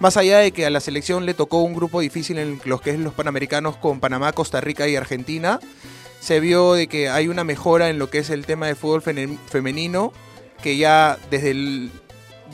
Más 0.00 0.16
allá 0.16 0.38
de 0.38 0.50
que 0.52 0.66
a 0.66 0.70
la 0.70 0.80
selección 0.80 1.24
le 1.24 1.34
tocó 1.34 1.62
un 1.62 1.74
grupo 1.74 2.00
difícil 2.00 2.38
en 2.38 2.53
los 2.64 2.80
que 2.80 2.90
es 2.90 2.98
los 2.98 3.14
panamericanos 3.14 3.76
con 3.76 4.00
Panamá, 4.00 4.32
Costa 4.32 4.60
Rica 4.60 4.88
y 4.88 4.96
Argentina, 4.96 5.60
se 6.20 6.40
vio 6.40 6.72
de 6.74 6.86
que 6.86 7.08
hay 7.08 7.28
una 7.28 7.44
mejora 7.44 7.90
en 7.90 7.98
lo 7.98 8.08
que 8.10 8.18
es 8.18 8.30
el 8.30 8.46
tema 8.46 8.66
de 8.66 8.74
fútbol 8.74 9.02
femenino, 9.02 10.12
que 10.62 10.76
ya 10.76 11.18
desde 11.30 11.50
el 11.50 11.90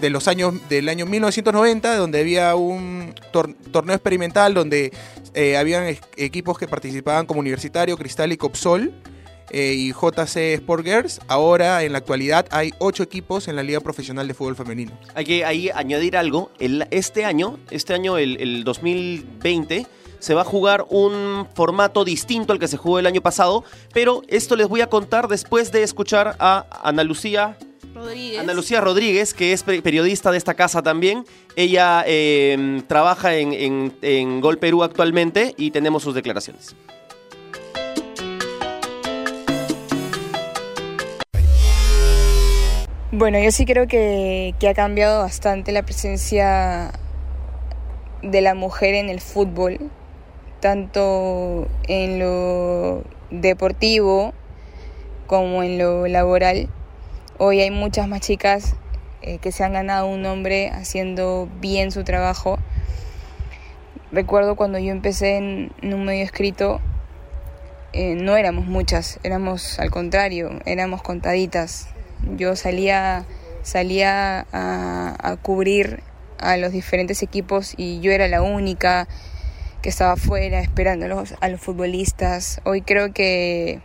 de 0.01 0.09
los 0.11 0.29
años 0.29 0.55
del 0.69 0.89
año 0.89 1.05
1990, 1.05 1.97
donde 1.97 2.21
había 2.21 2.55
un 2.55 3.15
tor- 3.33 3.55
torneo 3.71 3.95
experimental 3.95 4.55
donde 4.55 4.93
eh, 5.35 5.57
habían 5.57 5.95
equipos 6.17 6.59
que 6.59 6.67
participaban 6.67 7.27
como 7.27 7.41
Universitario, 7.41 7.97
Cristal 7.99 8.33
y 8.33 8.37
Copsol 8.37 8.93
eh, 9.51 9.75
y 9.77 9.93
JC 9.93 10.55
Sport 10.55 10.85
Girls. 10.85 11.21
Ahora, 11.29 11.83
en 11.83 11.93
la 11.93 11.99
actualidad, 11.99 12.47
hay 12.51 12.73
ocho 12.79 13.03
equipos 13.03 13.49
en 13.49 13.57
la 13.57 13.63
Liga 13.63 13.81
Profesional 13.81 14.27
de 14.29 14.35
Fútbol 14.35 14.57
Femenino. 14.57 14.93
Hay 15.15 15.25
que 15.25 15.45
ahí 15.45 15.71
añadir 15.75 16.17
algo. 16.17 16.51
El- 16.59 16.87
este 16.91 17.25
año, 17.25 17.59
este 17.71 17.95
año, 17.95 18.17
el, 18.19 18.41
el 18.41 18.65
2020, 18.65 19.87
se 20.19 20.35
va 20.35 20.43
a 20.43 20.45
jugar 20.45 20.85
un 20.91 21.47
formato 21.55 22.05
distinto 22.05 22.53
al 22.53 22.59
que 22.59 22.69
se 22.69 22.77
jugó 22.77 22.99
el 22.99 23.07
año 23.07 23.21
pasado, 23.23 23.65
pero 23.95 24.23
esto 24.29 24.55
les 24.57 24.69
voy 24.69 24.83
a 24.83 24.87
contar 24.89 25.29
después 25.29 25.73
de 25.73 25.83
escuchar 25.83 26.37
a 26.39 26.67
Ana 26.83 27.05
Lucía 27.05 27.57
Rodríguez. 27.95 28.39
Ana 28.41 28.53
Lucía 28.55 28.81
Rodríguez, 28.81 29.33
que 29.35 29.53
es 29.53 29.63
pe- 29.63 29.81
periodista 29.83 30.31
de 30.31 30.39
esta 30.39 30.55
casa 30.55 30.83
también. 30.83 31.25
Ella 31.57 32.05
eh, 32.07 32.83
trabaja 32.87 33.35
en, 33.37 33.53
en- 33.55 33.97
en 34.03 34.41
Gol 34.41 34.59
Perú 34.59 34.83
actualmente 34.85 35.55
y 35.57 35.71
tenemos 35.71 36.03
sus 36.03 36.15
declaraciones. 36.15 36.77
Bueno, 43.13 43.41
yo 43.41 43.51
sí 43.51 43.67
creo 43.67 43.89
que, 43.89 44.55
que 44.61 44.69
ha 44.69 44.75
cambiado 44.75 45.23
bastante 45.23 45.73
la 45.73 45.83
presencia 45.83 46.93
de 48.23 48.41
la 48.41 48.55
mujer 48.55 48.95
en 48.95 49.09
el 49.09 49.21
fútbol, 49.21 49.91
tanto 50.61 51.67
en 51.89 52.21
lo 52.21 53.03
deportivo 53.33 54.33
como 55.27 55.65
en 55.65 55.77
lo 55.77 56.07
laboral. 56.07 56.69
Hoy 57.37 57.61
hay 57.61 57.73
muchas 57.73 58.07
más 58.07 58.21
chicas 58.21 58.77
eh, 59.23 59.39
que 59.39 59.51
se 59.51 59.65
han 59.65 59.73
ganado 59.73 60.07
un 60.07 60.23
nombre 60.23 60.71
haciendo 60.71 61.49
bien 61.61 61.91
su 61.91 62.05
trabajo. 62.05 62.61
Recuerdo 64.13 64.55
cuando 64.55 64.79
yo 64.79 64.93
empecé 64.93 65.37
en, 65.37 65.73
un 65.83 66.05
medio 66.05 66.23
escrito, 66.23 66.81
eh, 67.93 68.15
no 68.15 68.37
éramos 68.37 68.67
muchas, 68.67 69.19
éramos 69.25 69.81
al 69.81 69.91
contrario, 69.91 70.61
éramos 70.65 71.03
contaditas. 71.03 71.90
Yo 72.37 72.57
salía, 72.57 73.25
salía 73.63 74.47
a, 74.53 75.37
cubrir 75.43 76.03
a 76.39 76.57
los 76.57 76.73
diferentes 76.73 77.23
equipos 77.23 77.75
y 77.77 78.01
yo 78.01 78.13
era 78.13 78.29
la 78.29 78.43
única 78.43 79.09
que 79.83 79.89
estaba 79.89 80.13
afuera 80.13 80.61
esperando 80.61 81.07
a 81.07 81.09
los, 81.09 81.35
a 81.41 81.49
los 81.49 81.61
futbolistas. 81.61 82.61
Hoy 82.65 82.83
creo 82.83 83.13
que, 83.13 83.81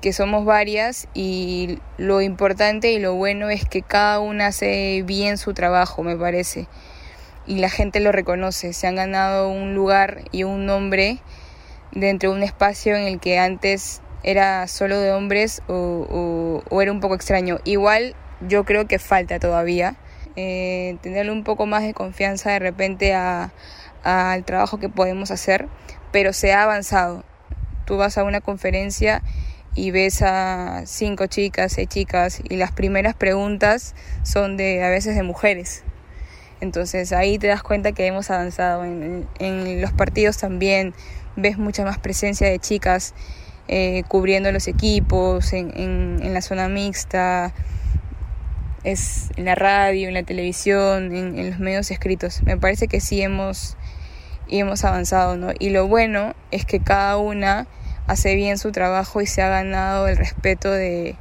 que 0.00 0.12
somos 0.12 0.44
varias 0.44 1.08
y 1.14 1.78
lo 1.98 2.20
importante 2.20 2.92
y 2.92 2.98
lo 2.98 3.14
bueno 3.14 3.50
es 3.50 3.64
que 3.64 3.82
cada 3.82 4.20
una 4.20 4.48
hace 4.48 5.02
bien 5.04 5.38
su 5.38 5.54
trabajo, 5.54 6.02
me 6.02 6.16
parece. 6.16 6.68
Y 7.46 7.58
la 7.58 7.70
gente 7.70 8.00
lo 8.00 8.12
reconoce, 8.12 8.72
se 8.72 8.86
han 8.86 8.96
ganado 8.96 9.48
un 9.48 9.74
lugar 9.74 10.22
y 10.32 10.44
un 10.44 10.66
nombre 10.66 11.18
dentro 11.92 12.30
de 12.30 12.36
un 12.36 12.42
espacio 12.42 12.96
en 12.96 13.04
el 13.04 13.20
que 13.20 13.38
antes 13.38 14.02
era 14.26 14.66
solo 14.66 14.98
de 14.98 15.12
hombres 15.12 15.62
o, 15.68 16.60
era 16.82 16.92
un 16.92 17.00
poco 17.00 17.14
extraño. 17.14 17.58
Igual 17.64 18.14
yo 18.46 18.64
creo 18.64 18.86
que 18.86 18.98
falta 18.98 19.38
todavía 19.38 19.96
eh, 20.34 20.98
tenerle 21.00 21.32
un 21.32 21.44
poco 21.44 21.64
más 21.64 21.82
de 21.84 21.94
confianza 21.94 22.50
de 22.50 22.58
repente 22.58 23.14
al 23.14 24.44
trabajo 24.44 24.78
que 24.78 24.88
podemos 24.88 25.30
hacer, 25.30 25.68
pero 26.12 26.32
se 26.32 26.52
ha 26.52 26.64
avanzado. 26.64 27.24
Tú 27.86 27.96
vas 27.96 28.18
a 28.18 28.24
una 28.24 28.40
conferencia 28.40 29.22
y 29.76 29.92
ves 29.92 30.22
a 30.22 30.82
cinco 30.86 31.26
chicas, 31.26 31.74
seis 31.74 31.88
chicas 31.88 32.40
y 32.42 32.56
las 32.56 32.72
primeras 32.72 33.14
preguntas 33.14 33.94
son 34.24 34.56
de 34.56 34.82
a 34.82 34.90
veces 34.90 35.14
de 35.14 35.22
mujeres. 35.22 35.84
Entonces 36.60 37.12
ahí 37.12 37.38
te 37.38 37.46
das 37.46 37.62
cuenta 37.62 37.92
que 37.92 38.06
hemos 38.06 38.28
avanzado. 38.30 38.84
En 38.84 39.80
los 39.80 39.92
partidos 39.92 40.36
también 40.38 40.94
ves 41.36 41.58
mucha 41.58 41.84
más 41.84 41.98
presencia 41.98 42.48
de 42.48 42.58
chicas 42.58 43.14
eh, 43.68 44.04
cubriendo 44.08 44.52
los 44.52 44.68
equipos, 44.68 45.52
en, 45.52 45.72
en- 45.76 46.34
la 46.34 46.40
zona 46.42 46.68
mixta, 46.68 47.52
es 48.84 49.30
en 49.36 49.46
la 49.46 49.54
radio, 49.54 50.08
en 50.08 50.14
la 50.14 50.22
televisión, 50.22 51.14
en, 51.14 51.50
los 51.50 51.58
medios 51.58 51.90
escritos. 51.90 52.42
Me 52.44 52.56
parece 52.56 52.88
que 52.88 53.00
sí 53.00 53.20
hemos, 53.22 53.76
hemos 54.48 54.84
avanzado, 54.84 55.36
¿no? 55.36 55.48
Y 55.58 55.70
lo 55.70 55.88
bueno 55.88 56.34
es 56.50 56.64
que 56.64 56.80
cada 56.80 57.16
una 57.16 57.66
hace 58.06 58.34
bien 58.36 58.58
su 58.58 58.70
trabajo 58.70 59.20
y 59.20 59.26
se 59.26 59.42
ha 59.42 59.48
ganado 59.48 60.06
el 60.06 60.16
respeto 60.16 60.70
de, 60.70 61.16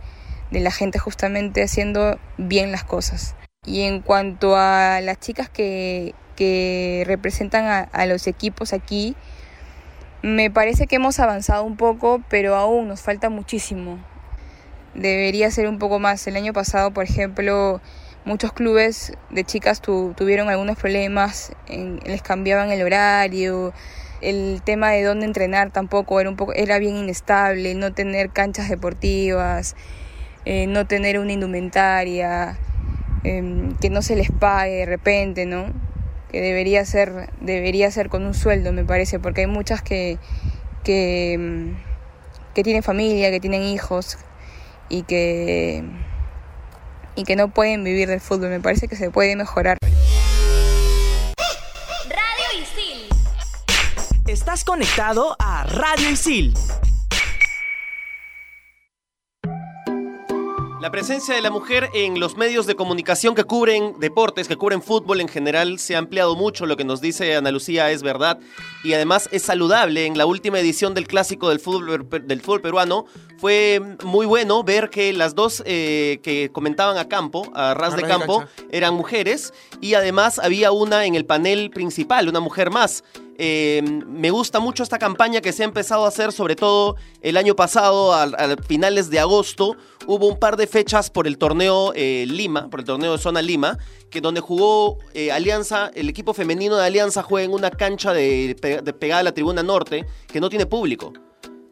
de 0.52 0.60
la 0.60 0.72
gente 0.72 1.00
justamente 1.00 1.64
haciendo 1.64 2.20
bien 2.38 2.72
las 2.72 2.84
cosas. 2.84 3.36
Y 3.66 3.82
en 3.82 4.02
cuanto 4.02 4.56
a 4.58 5.02
las 5.02 5.20
chicas 5.20 5.50
que, 5.50 6.14
que 6.36 7.04
representan 7.08 7.90
a 7.92 8.06
los 8.06 8.28
equipos 8.28 8.74
aquí, 8.74 9.16
me 10.22 10.50
parece 10.50 10.88
que 10.88 10.96
hemos 10.96 11.20
avanzado 11.20 11.64
un 11.64 11.78
poco, 11.78 12.22
pero 12.30 12.56
aún 12.56 12.88
nos 12.88 13.02
falta 13.02 13.30
muchísimo. 13.30 14.00
Debería 14.94 15.52
ser 15.52 15.68
un 15.68 15.78
poco 15.78 16.00
más. 16.00 16.26
El 16.28 16.36
año 16.38 16.54
pasado, 16.54 16.92
por 16.92 17.04
ejemplo, 17.04 17.82
muchos 18.24 18.54
clubes 18.54 19.14
de 19.30 19.44
chicas 19.44 19.82
tu- 19.82 20.14
tuvieron 20.16 20.50
algunos 20.50 20.78
problemas, 20.78 21.52
en- 21.68 22.00
les 22.06 22.22
cambiaban 22.22 22.72
el 22.72 22.82
horario, 22.82 23.74
el 24.22 24.62
tema 24.64 24.90
de 24.92 25.04
dónde 25.04 25.26
entrenar 25.26 25.72
tampoco 25.72 26.20
era 26.20 26.30
un 26.30 26.36
poco 26.36 26.54
era 26.54 26.80
bien 26.80 26.96
inestable, 26.96 27.76
no 27.76 27.94
tener 27.94 28.30
canchas 28.32 28.70
deportivas, 28.70 29.76
eh, 30.46 30.66
no 30.68 30.88
tener 30.88 31.20
una 31.20 31.34
indumentaria, 31.34 32.58
em, 33.24 33.76
que 33.78 33.90
no 33.90 34.02
se 34.02 34.16
les 34.16 34.32
pague 34.32 34.76
de 34.78 34.86
repente, 34.86 35.46
¿no? 35.46 35.66
Que 36.36 36.42
debería 36.42 36.84
ser 36.84 37.30
debería 37.40 37.90
ser 37.92 38.10
con 38.10 38.26
un 38.26 38.34
sueldo, 38.34 38.74
me 38.74 38.84
parece, 38.84 39.20
porque 39.20 39.40
hay 39.40 39.48
muchas 39.48 39.82
que 39.82 40.18
que, 40.84 41.32
em, 41.32 41.78
que 42.54 42.62
tienen 42.62 42.84
familia, 42.84 43.32
que 43.32 43.40
tienen 43.40 43.62
hijos 43.64 44.18
y 44.90 45.04
que 45.04 45.82
y 47.16 47.24
que 47.24 47.38
no 47.38 47.48
pueden 47.54 47.86
vivir 47.86 48.10
del 48.10 48.20
fútbol. 48.20 48.50
Me 48.50 48.60
parece 48.60 48.90
que 48.90 48.98
se 48.98 49.10
puede 49.12 49.38
mejorar. 49.38 49.78
Radio 52.10 52.62
Isil. 52.62 53.08
Estás 54.28 54.66
conectado 54.66 55.38
a 55.40 55.64
Radio 55.64 56.10
Isil. 56.10 56.54
La 60.82 60.92
presencia 60.92 61.34
de 61.34 61.42
la 61.42 61.50
mujer 61.50 61.90
en 61.94 62.20
los 62.20 62.36
medios 62.36 62.68
de 62.68 62.76
comunicación 62.76 63.34
que 63.34 63.46
cubren 63.46 63.98
deportes, 64.00 64.48
que 64.48 64.58
cubren 64.58 64.82
fútbol 64.82 65.22
en 65.22 65.28
general, 65.30 65.80
se 65.80 65.96
ha 65.96 66.00
ampliado 66.00 66.36
mucho. 66.36 66.66
Lo 66.66 66.76
que 66.76 66.84
nos 66.84 67.00
dice 67.02 67.36
Ana 67.36 67.50
Lucía 67.50 67.90
es 67.92 68.04
verdad. 68.04 68.40
Y 68.84 68.94
además 68.94 69.30
es 69.32 69.42
saludable. 69.42 70.06
En 70.06 70.18
la 70.18 70.26
última 70.26 70.60
edición 70.60 70.94
del 70.94 71.08
clásico 71.08 71.50
del 71.50 71.60
fútbol, 71.60 72.08
del 72.28 72.42
fútbol 72.42 72.62
peruano 72.62 73.06
fue 73.38 73.82
muy 74.04 74.26
bueno 74.26 74.64
ver 74.64 74.90
que 74.90 75.14
las 75.14 75.34
dos 75.34 75.64
eh, 75.66 76.20
que 76.22 76.52
comentaban 76.52 76.98
a 76.98 77.08
campo, 77.08 77.50
a 77.56 77.74
ras 77.74 77.94
A 77.94 77.98
de 77.98 78.04
campo, 78.04 78.40
cancha. 78.40 78.54
eran 78.70 78.94
mujeres. 78.94 79.54
Y 79.82 79.94
además 79.94 80.40
había 80.40 80.72
una 80.72 81.06
en 81.06 81.16
el 81.16 81.26
panel 81.26 81.72
principal, 81.72 82.28
una 82.28 82.42
mujer 82.42 82.70
más. 82.70 83.04
Eh, 83.38 83.82
me 84.08 84.30
gusta 84.30 84.60
mucho 84.60 84.84
esta 84.84 84.98
campaña 84.98 85.42
que 85.42 85.52
se 85.52 85.64
ha 85.64 85.66
empezado 85.66 86.06
a 86.06 86.08
hacer, 86.08 86.32
sobre 86.32 86.56
todo 86.56 86.96
el 87.22 87.38
año 87.38 87.56
pasado, 87.56 88.14
a, 88.14 88.56
finales 88.68 89.10
de 89.10 89.20
agosto. 89.20 89.76
Hubo 90.08 90.28
un 90.28 90.40
par 90.40 90.56
de 90.56 90.68
fechas 90.68 91.10
por 91.10 91.28
el 91.28 91.38
torneo 91.38 91.92
eh, 91.96 92.26
Lima, 92.28 92.70
por 92.70 92.80
el 92.80 92.86
torneo 92.86 93.14
de 93.14 93.18
Zona 93.18 93.42
Lima, 93.42 93.78
que 94.10 94.22
donde 94.22 94.40
jugó 94.40 94.98
eh, 95.14 95.32
Alianza, 95.32 95.92
el 95.96 96.08
equipo 96.10 96.34
femenino 96.34 96.78
de 96.78 96.86
Alianza 96.86 97.24
juega 97.24 97.46
en 97.46 97.54
una 97.54 97.72
cancha 97.72 98.14
de, 98.14 98.56
de 98.62 98.94
pegada 98.94 99.22
a 99.22 99.24
la 99.24 99.34
tribuna 99.34 99.64
norte 99.64 100.06
que 100.28 100.40
no 100.40 100.50
tiene 100.50 100.66
público. 100.66 101.12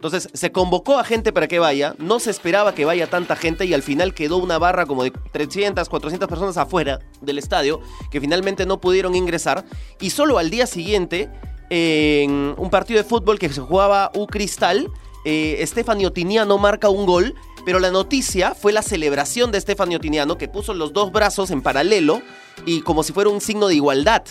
Entonces 0.03 0.27
se 0.33 0.51
convocó 0.51 0.99
a 0.99 1.05
gente 1.05 1.31
para 1.31 1.47
que 1.47 1.59
vaya, 1.59 1.95
no 1.97 2.19
se 2.19 2.29
esperaba 2.29 2.75
que 2.75 2.83
vaya 2.83 3.09
tanta 3.09 3.37
gente 3.37 3.63
y 3.63 3.73
al 3.73 3.83
final 3.83 4.13
quedó 4.13 4.35
una 4.35 4.57
barra 4.57 4.85
como 4.85 5.05
de 5.05 5.11
300, 5.11 5.87
400 5.87 6.27
personas 6.27 6.57
afuera 6.57 6.99
del 7.21 7.37
estadio 7.37 7.79
que 8.11 8.19
finalmente 8.19 8.65
no 8.65 8.81
pudieron 8.81 9.15
ingresar 9.15 9.63
y 10.01 10.09
solo 10.09 10.39
al 10.39 10.49
día 10.49 10.67
siguiente 10.67 11.29
en 11.69 12.55
un 12.57 12.69
partido 12.69 12.97
de 12.97 13.03
fútbol 13.07 13.39
que 13.39 13.49
se 13.49 13.61
jugaba 13.61 14.11
U 14.15 14.27
Cristal, 14.27 14.89
eh, 15.25 15.65
Otiniano 16.05 16.57
marca 16.57 16.89
un 16.89 17.05
gol, 17.05 17.35
pero 17.65 17.79
la 17.79 17.91
noticia 17.91 18.55
fue 18.55 18.73
la 18.73 18.81
celebración 18.81 19.51
de 19.51 19.61
Stephanie 19.61 19.97
Otiniano 19.97 20.37
que 20.37 20.47
puso 20.47 20.73
los 20.73 20.93
dos 20.93 21.11
brazos 21.11 21.51
en 21.51 21.61
paralelo 21.61 22.21
y 22.65 22.81
como 22.81 23.03
si 23.03 23.13
fuera 23.13 23.29
un 23.29 23.41
signo 23.41 23.67
de 23.67 23.75
igualdad. 23.75 24.23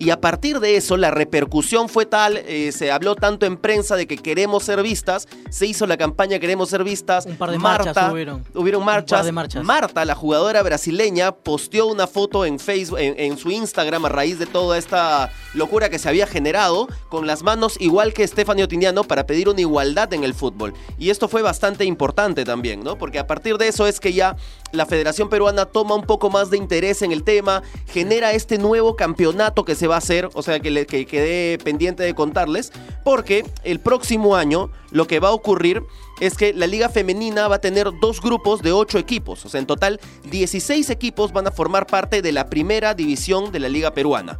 Y 0.00 0.08
a 0.08 0.18
partir 0.18 0.60
de 0.60 0.76
eso, 0.76 0.96
la 0.96 1.10
repercusión 1.10 1.90
fue 1.90 2.06
tal, 2.06 2.38
eh, 2.38 2.72
se 2.72 2.90
habló 2.90 3.16
tanto 3.16 3.44
en 3.44 3.58
prensa 3.58 3.96
de 3.96 4.06
que 4.06 4.16
queremos 4.16 4.64
ser 4.64 4.82
vistas, 4.82 5.28
se 5.50 5.66
hizo 5.66 5.86
la 5.86 5.98
campaña 5.98 6.38
Queremos 6.38 6.70
ser 6.70 6.84
vistas. 6.84 7.26
Un 7.26 7.36
par 7.36 7.50
de 7.50 7.58
Marta, 7.58 7.84
marchas 7.84 8.12
hubieron. 8.12 8.44
Hubieron 8.54 8.80
Un 8.80 8.86
par 8.86 8.94
marchas. 8.96 9.26
de 9.26 9.32
marchas. 9.32 9.62
Marta, 9.62 10.06
la 10.06 10.14
jugadora 10.14 10.62
brasileña, 10.62 11.32
posteó 11.32 11.86
una 11.86 12.06
foto 12.06 12.46
en 12.46 12.58
Facebook, 12.58 12.98
en, 12.98 13.14
en 13.18 13.36
su 13.36 13.50
Instagram 13.50 14.06
a 14.06 14.08
raíz 14.08 14.38
de 14.38 14.46
toda 14.46 14.78
esta 14.78 15.30
locura 15.52 15.90
que 15.90 15.98
se 15.98 16.08
había 16.08 16.26
generado, 16.26 16.88
con 17.10 17.26
las 17.26 17.42
manos 17.42 17.76
igual 17.78 18.14
que 18.14 18.26
Stephanie 18.26 18.64
Otiniano 18.64 19.04
para 19.04 19.26
pedir 19.26 19.50
una 19.50 19.60
igualdad 19.60 20.14
en 20.14 20.24
el 20.24 20.32
fútbol. 20.32 20.72
Y 20.98 21.10
esto 21.10 21.28
fue 21.28 21.42
bastante 21.42 21.84
importante 21.84 22.46
también, 22.46 22.82
¿no? 22.82 22.96
Porque 22.96 23.18
a 23.18 23.26
partir 23.26 23.58
de 23.58 23.68
eso 23.68 23.86
es 23.86 24.00
que 24.00 24.14
ya 24.14 24.34
la 24.72 24.86
Federación 24.86 25.28
Peruana 25.28 25.66
toma 25.66 25.94
un 25.94 26.02
poco 26.02 26.30
más 26.30 26.50
de 26.50 26.56
interés 26.56 27.02
en 27.02 27.12
el 27.12 27.22
tema, 27.24 27.62
genera 27.88 28.32
este 28.32 28.58
nuevo 28.58 28.96
campeonato 28.96 29.64
que 29.64 29.74
se 29.74 29.86
va 29.86 29.96
a 29.96 29.98
hacer, 29.98 30.28
o 30.34 30.42
sea, 30.42 30.60
que, 30.60 30.70
le, 30.70 30.86
que 30.86 31.06
quedé 31.06 31.58
pendiente 31.58 32.02
de 32.02 32.14
contarles, 32.14 32.72
porque 33.04 33.44
el 33.64 33.80
próximo 33.80 34.36
año 34.36 34.70
lo 34.90 35.06
que 35.06 35.20
va 35.20 35.28
a 35.28 35.32
ocurrir 35.32 35.82
es 36.20 36.36
que 36.36 36.52
la 36.52 36.66
liga 36.66 36.88
femenina 36.88 37.48
va 37.48 37.56
a 37.56 37.60
tener 37.60 37.88
dos 38.00 38.20
grupos 38.20 38.62
de 38.62 38.72
ocho 38.72 38.98
equipos, 38.98 39.44
o 39.44 39.48
sea, 39.48 39.60
en 39.60 39.66
total 39.66 40.00
16 40.30 40.90
equipos 40.90 41.32
van 41.32 41.46
a 41.46 41.50
formar 41.50 41.86
parte 41.86 42.22
de 42.22 42.32
la 42.32 42.48
primera 42.48 42.94
división 42.94 43.52
de 43.52 43.60
la 43.60 43.68
liga 43.68 43.92
peruana. 43.92 44.38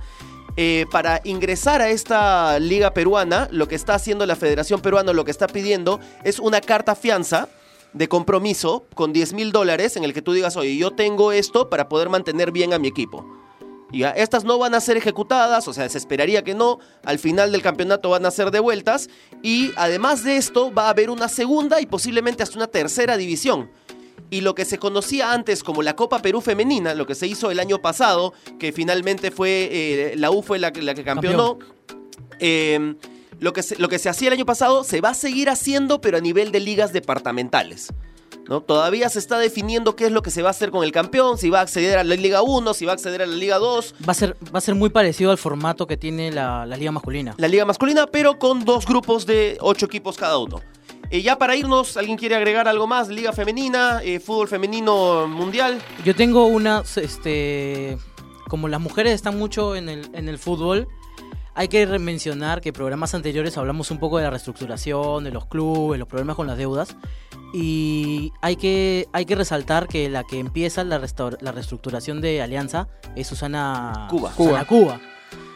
Eh, 0.56 0.86
para 0.90 1.20
ingresar 1.24 1.80
a 1.80 1.90
esta 1.90 2.58
liga 2.58 2.92
peruana, 2.92 3.48
lo 3.50 3.68
que 3.68 3.76
está 3.76 3.94
haciendo 3.94 4.26
la 4.26 4.36
Federación 4.36 4.80
Peruana, 4.80 5.12
lo 5.12 5.24
que 5.24 5.30
está 5.30 5.46
pidiendo 5.46 6.00
es 6.24 6.38
una 6.38 6.60
carta 6.60 6.94
fianza 6.94 7.48
de 7.92 8.08
compromiso 8.08 8.86
con 8.94 9.12
10 9.12 9.32
mil 9.32 9.52
dólares 9.52 9.96
en 9.96 10.04
el 10.04 10.12
que 10.14 10.22
tú 10.22 10.32
digas, 10.32 10.56
oye, 10.56 10.76
yo 10.76 10.90
tengo 10.92 11.32
esto 11.32 11.68
para 11.68 11.88
poder 11.88 12.08
mantener 12.08 12.52
bien 12.52 12.72
a 12.72 12.78
mi 12.78 12.88
equipo. 12.88 13.26
Y 13.92 14.00
ya, 14.00 14.10
estas 14.10 14.44
no 14.44 14.56
van 14.58 14.74
a 14.74 14.80
ser 14.80 14.96
ejecutadas, 14.96 15.66
o 15.66 15.72
sea, 15.72 15.88
se 15.88 15.98
esperaría 15.98 16.44
que 16.44 16.54
no. 16.54 16.78
Al 17.04 17.18
final 17.18 17.50
del 17.50 17.60
campeonato 17.60 18.08
van 18.10 18.24
a 18.24 18.30
ser 18.30 18.52
devueltas. 18.52 19.08
Y 19.42 19.72
además 19.76 20.22
de 20.22 20.36
esto, 20.36 20.72
va 20.72 20.86
a 20.86 20.90
haber 20.90 21.10
una 21.10 21.28
segunda 21.28 21.80
y 21.80 21.86
posiblemente 21.86 22.44
hasta 22.44 22.56
una 22.56 22.68
tercera 22.68 23.16
división. 23.16 23.68
Y 24.32 24.42
lo 24.42 24.54
que 24.54 24.64
se 24.64 24.78
conocía 24.78 25.32
antes 25.32 25.64
como 25.64 25.82
la 25.82 25.96
Copa 25.96 26.22
Perú 26.22 26.40
Femenina, 26.40 26.94
lo 26.94 27.04
que 27.04 27.16
se 27.16 27.26
hizo 27.26 27.50
el 27.50 27.58
año 27.58 27.82
pasado, 27.82 28.32
que 28.60 28.70
finalmente 28.70 29.32
fue 29.32 29.68
eh, 29.72 30.14
la 30.16 30.30
U 30.30 30.40
fue 30.42 30.60
la, 30.60 30.72
que- 30.72 30.82
la 30.82 30.94
que 30.94 31.02
campeonó. 31.02 31.58
eh, 32.38 32.94
lo, 33.40 33.52
que 33.52 33.62
se, 33.62 33.76
lo 33.76 33.88
que 33.88 33.98
se 33.98 34.08
hacía 34.08 34.28
el 34.28 34.34
año 34.34 34.46
pasado 34.46 34.84
se 34.84 35.00
va 35.00 35.10
a 35.10 35.14
seguir 35.14 35.48
haciendo, 35.48 36.00
pero 36.00 36.18
a 36.18 36.20
nivel 36.20 36.52
de 36.52 36.60
ligas 36.60 36.92
departamentales. 36.92 37.92
¿no? 38.48 38.60
Todavía 38.60 39.08
se 39.08 39.18
está 39.18 39.38
definiendo 39.38 39.96
qué 39.96 40.06
es 40.06 40.12
lo 40.12 40.22
que 40.22 40.30
se 40.30 40.42
va 40.42 40.48
a 40.48 40.50
hacer 40.50 40.70
con 40.70 40.84
el 40.84 40.92
campeón, 40.92 41.38
si 41.38 41.50
va 41.50 41.60
a 41.60 41.62
acceder 41.62 41.98
a 41.98 42.04
la 42.04 42.14
Liga 42.16 42.42
1, 42.42 42.74
si 42.74 42.84
va 42.84 42.92
a 42.92 42.94
acceder 42.94 43.22
a 43.22 43.26
la 43.26 43.36
Liga 43.36 43.58
2, 43.58 43.94
Va 44.06 44.12
a 44.12 44.14
ser, 44.14 44.36
va 44.54 44.58
a 44.58 44.60
ser 44.60 44.74
muy 44.74 44.90
parecido 44.90 45.30
al 45.30 45.38
formato 45.38 45.86
que 45.86 45.96
tiene 45.96 46.32
la, 46.32 46.66
la 46.66 46.76
liga 46.76 46.92
masculina. 46.92 47.34
la 47.38 47.48
Liga 47.48 47.64
masculina, 47.64 48.06
pero 48.06 48.38
con 48.38 48.64
dos 48.64 48.86
grupos 48.86 49.24
de 49.26 49.56
ocho 49.60 49.86
equipos 49.86 50.16
cada 50.16 50.38
uno. 50.38 50.60
Eh, 51.10 51.22
ya 51.22 51.36
para 51.38 51.56
irnos, 51.56 51.96
¿alguien 51.96 52.16
quiere 52.16 52.36
agregar 52.36 52.68
algo 52.68 52.86
más? 52.86 53.08
Liga 53.08 53.32
femenina, 53.32 54.00
eh, 54.04 54.20
fútbol 54.20 54.48
femenino 54.48 55.26
mundial. 55.26 55.80
Yo 56.04 56.14
tengo 56.14 56.46
unas, 56.46 56.96
este, 56.98 57.98
como 58.48 58.68
las 58.68 58.80
mujeres 58.80 59.14
están 59.14 59.36
mucho 59.38 59.74
en 59.74 59.88
el, 59.88 60.08
en 60.12 60.28
el 60.28 60.38
fútbol, 60.38 60.86
hay 61.60 61.68
que 61.68 61.86
mencionar 61.98 62.62
que 62.62 62.70
en 62.70 62.74
programas 62.74 63.12
anteriores 63.14 63.58
hablamos 63.58 63.90
un 63.90 63.98
poco 63.98 64.16
de 64.16 64.24
la 64.24 64.30
reestructuración, 64.30 65.24
de 65.24 65.30
los 65.30 65.44
clubes, 65.44 65.98
los 65.98 66.08
problemas 66.08 66.34
con 66.34 66.46
las 66.46 66.56
deudas. 66.56 66.96
Y 67.52 68.32
hay 68.40 68.56
que, 68.56 69.06
hay 69.12 69.26
que 69.26 69.34
resaltar 69.34 69.86
que 69.86 70.08
la 70.08 70.24
que 70.24 70.38
empieza 70.38 70.84
la, 70.84 70.98
la 71.40 71.52
reestructuración 71.52 72.22
de 72.22 72.40
Alianza 72.40 72.88
es 73.14 73.26
Susana 73.26 74.06
Cuba. 74.08 74.32
Susana 74.34 74.64
Cuba. 74.64 75.00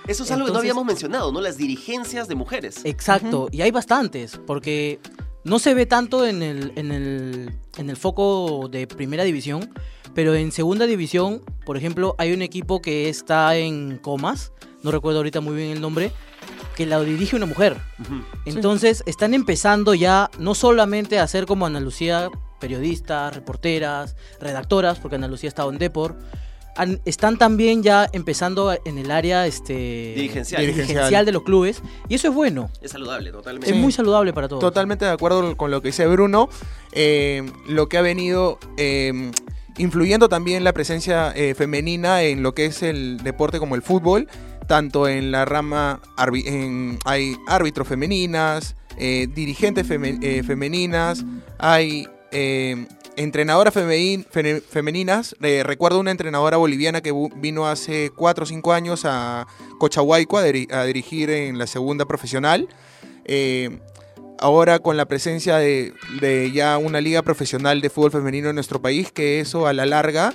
Eso 0.07 0.25
es 0.25 0.31
algo 0.31 0.45
que 0.45 0.53
no 0.53 0.59
Entonces- 0.59 0.59
habíamos 0.59 0.85
mencionado, 0.85 1.33
¿no? 1.33 1.41
Las 1.41 1.57
dirigencias 1.57 2.29
de 2.29 2.35
mujeres. 2.35 2.83
Exacto, 2.85 3.49
y 3.51 3.63
hay 3.63 3.71
bastantes, 3.71 4.39
porque 4.47 5.01
no 5.45 5.59
se 5.59 5.73
ve 5.73 5.87
tanto 5.87 6.27
en 6.27 6.43
el, 6.43 6.73
en 6.77 6.93
el, 6.93 7.55
en 7.79 7.89
el 7.89 7.97
foco 7.97 8.69
de 8.71 8.87
primera 8.87 9.25
división, 9.25 9.71
pero 10.15 10.35
en 10.35 10.53
segunda 10.53 10.85
división, 10.85 11.41
por 11.65 11.79
ejemplo, 11.79 12.15
hay 12.19 12.35
un 12.35 12.43
equipo 12.43 12.83
que 12.83 13.09
está 13.09 13.57
en 13.57 13.97
comas, 13.97 14.53
no 14.85 14.91
recuerdo 14.91 15.19
ahorita 15.19 15.41
muy 15.41 15.57
bien 15.57 15.71
el 15.71 15.81
nombre, 15.81 16.13
que 16.77 16.87
la 16.87 17.01
dirige 17.01 17.35
una 17.35 17.47
mujer. 17.47 17.79
Entonces 18.45 19.03
están 19.07 19.33
empezando 19.33 19.95
ya 19.95 20.31
no 20.39 20.55
solamente 20.55 21.19
a 21.19 21.27
ser 21.27 21.47
como 21.47 21.67
Ana 21.67 21.81
Lucía, 21.81 22.29
periodistas, 22.61 23.35
reporteras, 23.35 24.15
redactoras, 24.41 24.99
porque 25.01 25.17
Ana 25.17 25.27
Lucía 25.27 25.49
ha 25.49 25.53
estado 25.53 25.71
en 25.71 25.79
Depor. 25.79 26.17
están 27.07 27.39
también 27.39 27.83
ya 27.83 28.09
empezando 28.13 28.77
en 28.85 28.99
el 28.99 29.11
área 29.11 29.47
este, 29.47 30.13
Dirigencial. 30.17 30.61
dirigencial 30.67 31.25
de 31.25 31.33
los 31.33 31.45
clubes. 31.45 31.81
Y 32.11 32.17
eso 32.17 32.29
es 32.29 32.35
bueno. 32.35 32.69
Es 32.83 32.91
saludable, 32.91 33.33
totalmente. 33.33 33.71
Es 33.71 33.77
muy 33.77 33.91
saludable 33.91 34.35
para 34.35 34.49
todos. 34.49 34.61
Totalmente 34.61 35.07
de 35.07 35.13
acuerdo 35.13 35.57
con 35.57 35.71
lo 35.71 35.81
que 35.81 35.89
dice 35.89 36.07
Bruno. 36.07 36.51
Eh, 36.93 37.51
lo 37.69 37.89
que 37.89 37.97
ha 37.97 38.03
venido 38.03 38.59
eh, 38.77 39.31
influyendo 39.79 40.29
también 40.29 40.65
la 40.65 40.73
presencia 40.73 41.33
eh, 41.35 41.55
femenina 41.55 42.23
en 42.23 42.43
lo 42.43 42.55
que 42.55 42.67
es 42.67 42.83
el 42.83 43.19
deporte 43.19 43.59
como 43.59 43.75
el 43.75 43.83
fútbol, 43.83 44.29
tanto 44.67 45.09
en 45.09 45.31
la 45.31 45.45
rama, 45.45 46.01
en- 46.47 46.99
hay 47.05 47.37
árbitros 47.47 47.87
femeninas, 47.89 48.77
eh, 48.99 49.27
dirigentes 49.35 49.87
eh, 49.91 50.43
femeninas, 50.45 51.25
hay 51.59 52.09
eh, 52.33 52.87
entrenadoras 53.17 53.75
femeninas. 53.75 55.37
Recuerdo 55.41 56.01
una 56.01 56.11
entrenadora 56.11 56.57
boliviana 56.57 57.01
que 57.01 57.13
vino 57.37 57.67
hace 57.67 58.11
4 58.15 58.45
o 58.45 58.47
5 58.47 58.73
años 58.73 59.03
a 59.05 59.47
Cochahuayco 59.79 60.39
a, 60.39 60.43
a 60.43 60.85
dirigir 60.85 61.31
en 61.31 61.59
la 61.59 61.67
segunda 61.67 62.05
profesional. 62.07 62.69
Eh, 63.25 63.79
ahora 64.41 64.79
con 64.81 64.97
la 64.97 65.07
presencia 65.07 65.57
de, 65.59 65.93
de 66.21 66.51
ya 66.53 66.77
una 66.77 67.01
liga 67.01 67.23
profesional 67.23 67.81
de 67.81 67.89
fútbol 67.91 68.11
femenino 68.11 68.49
en 68.49 68.57
nuestro 68.57 68.83
país, 68.83 69.11
que 69.13 69.41
eso 69.41 69.67
a 69.67 69.73
la 69.73 69.87
larga 69.87 70.35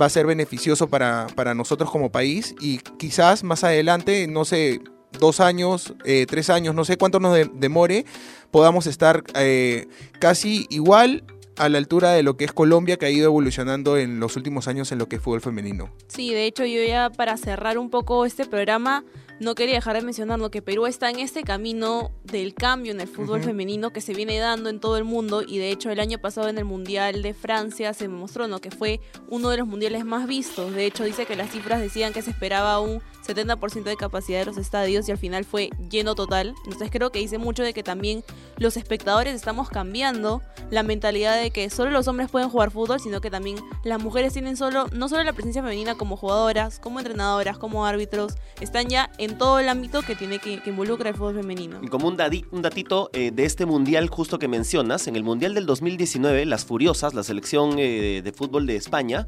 va 0.00 0.06
a 0.06 0.10
ser 0.10 0.26
beneficioso 0.26 0.88
para, 0.88 1.26
para 1.34 1.54
nosotros 1.54 1.90
como 1.90 2.10
país 2.10 2.54
y 2.60 2.78
quizás 2.98 3.42
más 3.44 3.64
adelante, 3.64 4.26
no 4.28 4.44
sé, 4.44 4.80
dos 5.18 5.40
años, 5.40 5.94
eh, 6.04 6.26
tres 6.28 6.50
años, 6.50 6.74
no 6.74 6.84
sé 6.84 6.96
cuánto 6.98 7.20
nos 7.20 7.34
de- 7.34 7.50
demore, 7.54 8.04
podamos 8.50 8.86
estar 8.86 9.22
eh, 9.34 9.88
casi 10.20 10.66
igual 10.68 11.24
a 11.56 11.68
la 11.68 11.78
altura 11.78 12.12
de 12.12 12.22
lo 12.22 12.36
que 12.36 12.44
es 12.44 12.52
Colombia, 12.52 12.96
que 12.96 13.06
ha 13.06 13.10
ido 13.10 13.26
evolucionando 13.26 13.96
en 13.96 14.20
los 14.20 14.36
últimos 14.36 14.68
años 14.68 14.92
en 14.92 14.98
lo 14.98 15.08
que 15.08 15.16
es 15.16 15.22
fútbol 15.22 15.40
femenino. 15.40 15.90
Sí, 16.08 16.32
de 16.32 16.46
hecho 16.46 16.64
yo 16.64 16.82
ya 16.84 17.10
para 17.10 17.36
cerrar 17.36 17.78
un 17.78 17.90
poco 17.90 18.24
este 18.26 18.46
programa 18.46 19.04
no 19.38 19.54
quería 19.54 19.74
dejar 19.74 19.96
de 19.96 20.02
mencionar 20.02 20.38
lo 20.38 20.50
que 20.50 20.62
Perú 20.62 20.86
está 20.86 21.10
en 21.10 21.18
este 21.18 21.42
camino 21.42 22.10
del 22.24 22.54
cambio 22.54 22.92
en 22.92 23.00
el 23.00 23.08
fútbol 23.08 23.42
femenino 23.42 23.92
que 23.92 24.00
se 24.00 24.14
viene 24.14 24.38
dando 24.38 24.70
en 24.70 24.80
todo 24.80 24.96
el 24.96 25.04
mundo 25.04 25.42
y 25.42 25.58
de 25.58 25.70
hecho 25.70 25.90
el 25.90 26.00
año 26.00 26.18
pasado 26.18 26.48
en 26.48 26.56
el 26.56 26.64
Mundial 26.64 27.22
de 27.22 27.34
Francia 27.34 27.92
se 27.92 28.08
mostró 28.08 28.48
¿no? 28.48 28.60
que 28.60 28.70
fue 28.70 29.00
uno 29.28 29.50
de 29.50 29.58
los 29.58 29.66
mundiales 29.66 30.04
más 30.04 30.26
vistos. 30.26 30.72
De 30.72 30.86
hecho 30.86 31.04
dice 31.04 31.26
que 31.26 31.36
las 31.36 31.50
cifras 31.50 31.80
decían 31.80 32.12
que 32.12 32.22
se 32.22 32.30
esperaba 32.30 32.80
un 32.80 33.02
70% 33.26 33.82
de 33.84 33.96
capacidad 33.96 34.38
de 34.40 34.46
los 34.46 34.56
estadios 34.56 35.08
y 35.08 35.12
al 35.12 35.18
final 35.18 35.44
fue 35.44 35.70
lleno 35.90 36.14
total. 36.14 36.54
Entonces 36.64 36.90
creo 36.90 37.10
que 37.10 37.18
dice 37.18 37.38
mucho 37.38 37.62
de 37.62 37.72
que 37.72 37.82
también 37.82 38.22
los 38.58 38.76
espectadores 38.76 39.34
estamos 39.34 39.68
cambiando 39.68 40.42
la 40.70 40.82
mentalidad 40.82 41.40
de 41.40 41.50
que 41.50 41.70
solo 41.70 41.90
los 41.90 42.08
hombres 42.08 42.30
pueden 42.30 42.48
jugar 42.48 42.70
fútbol, 42.70 43.00
sino 43.00 43.20
que 43.20 43.30
también 43.30 43.56
las 43.84 44.02
mujeres 44.02 44.32
tienen 44.32 44.56
solo, 44.56 44.86
no 44.92 45.08
solo 45.08 45.22
la 45.24 45.32
presencia 45.32 45.62
femenina 45.62 45.94
como 45.96 46.16
jugadoras, 46.16 46.78
como 46.80 46.98
entrenadoras, 46.98 47.58
como 47.58 47.86
árbitros, 47.86 48.34
están 48.60 48.88
ya 48.88 49.10
en 49.18 49.38
todo 49.38 49.58
el 49.60 49.68
ámbito 49.68 50.02
que 50.02 50.14
tiene 50.16 50.38
que, 50.38 50.60
que 50.62 50.70
involucra 50.70 51.10
el 51.10 51.14
fútbol 51.16 51.34
femenino. 51.36 51.78
Y 51.82 51.88
como 51.88 52.08
un, 52.08 52.16
dadi- 52.16 52.46
un 52.50 52.62
datito 52.62 53.10
eh, 53.12 53.30
de 53.32 53.44
este 53.44 53.66
mundial 53.66 54.08
justo 54.08 54.38
que 54.38 54.48
mencionas, 54.48 55.06
en 55.06 55.16
el 55.16 55.22
mundial 55.24 55.54
del 55.54 55.66
2019, 55.66 56.46
las 56.46 56.64
Furiosas, 56.64 57.14
la 57.14 57.22
selección 57.22 57.76
eh, 57.78 58.22
de 58.24 58.32
fútbol 58.32 58.66
de 58.66 58.76
España, 58.76 59.26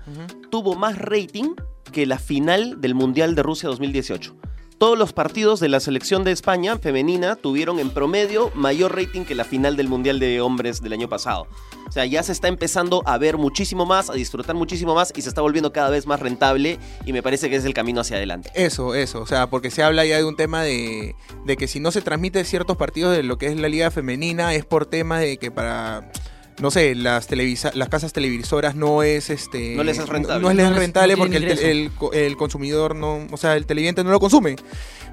tuvo 0.50 0.74
más 0.74 0.98
rating 0.98 1.54
que 1.92 2.06
la 2.06 2.18
final 2.18 2.80
del 2.80 2.94
mundial 2.94 3.34
de 3.34 3.42
Rusia 3.42 3.68
2018. 3.68 4.36
Todos 4.78 4.96
los 4.96 5.12
partidos 5.12 5.58
de 5.58 5.68
la 5.68 5.80
selección 5.80 6.22
de 6.22 6.30
España 6.30 6.78
femenina 6.78 7.34
tuvieron 7.34 7.80
en 7.80 7.90
promedio 7.90 8.52
mayor 8.54 8.94
rating 8.94 9.24
que 9.24 9.34
la 9.34 9.42
final 9.42 9.76
del 9.76 9.88
mundial 9.88 10.20
de 10.20 10.40
hombres 10.40 10.80
del 10.80 10.92
año 10.92 11.08
pasado. 11.08 11.48
O 11.88 11.90
sea, 11.90 12.06
ya 12.06 12.22
se 12.22 12.30
está 12.30 12.46
empezando 12.46 13.02
a 13.04 13.18
ver 13.18 13.38
muchísimo 13.38 13.86
más, 13.86 14.08
a 14.08 14.12
disfrutar 14.12 14.54
muchísimo 14.54 14.94
más 14.94 15.12
y 15.16 15.22
se 15.22 15.30
está 15.30 15.40
volviendo 15.40 15.72
cada 15.72 15.90
vez 15.90 16.06
más 16.06 16.20
rentable 16.20 16.78
y 17.04 17.12
me 17.12 17.24
parece 17.24 17.50
que 17.50 17.56
es 17.56 17.64
el 17.64 17.74
camino 17.74 18.02
hacia 18.02 18.18
adelante. 18.18 18.52
Eso, 18.54 18.94
eso, 18.94 19.20
o 19.20 19.26
sea, 19.26 19.50
porque 19.50 19.72
se 19.72 19.82
habla 19.82 20.04
ya 20.04 20.18
de 20.18 20.24
un 20.24 20.36
tema 20.36 20.62
de, 20.62 21.16
que 21.58 21.66
si 21.66 21.80
no 21.80 21.90
se 21.90 22.00
transmite 22.00 22.44
ciertos 22.44 22.76
partidos 22.76 23.16
de 23.16 23.24
lo 23.24 23.36
que 23.36 23.46
es 23.46 23.56
la 23.58 23.68
liga 23.68 23.90
femenina 23.90 24.54
es 24.54 24.64
por 24.64 24.86
tema 24.86 25.18
de 25.18 25.38
que 25.38 25.50
para 25.50 26.12
no 26.60 26.70
sé, 26.70 26.94
las 26.94 27.26
televisa 27.26 27.70
las 27.74 27.88
casas 27.88 28.12
televisoras 28.12 28.74
no 28.74 29.02
es 29.02 29.30
este 29.30 29.74
No 29.76 29.84
les 29.84 29.98
es 29.98 30.08
rentable. 30.08 30.42
No, 30.46 30.52
les 30.52 30.66
es 30.70 30.76
rentable 30.76 31.14
no 31.14 31.18
porque 31.18 31.36
el, 31.36 31.44
el 31.44 31.90
co- 31.92 32.12
el 32.12 32.36
consumidor 32.36 32.94
no, 32.96 33.26
o 33.30 33.36
sea, 33.36 33.56
el 33.56 33.66
televidente 33.66 34.02
no 34.04 34.10
lo 34.10 34.20
consume. 34.20 34.56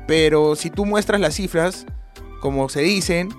Pero 0.08 0.56
si 0.56 0.70
tú 0.70 0.86
muestras 0.86 1.20
las 1.22 1.36
cifras 1.36 1.86
como 2.42 2.70
se 2.70 2.82
dicen, 2.82 3.30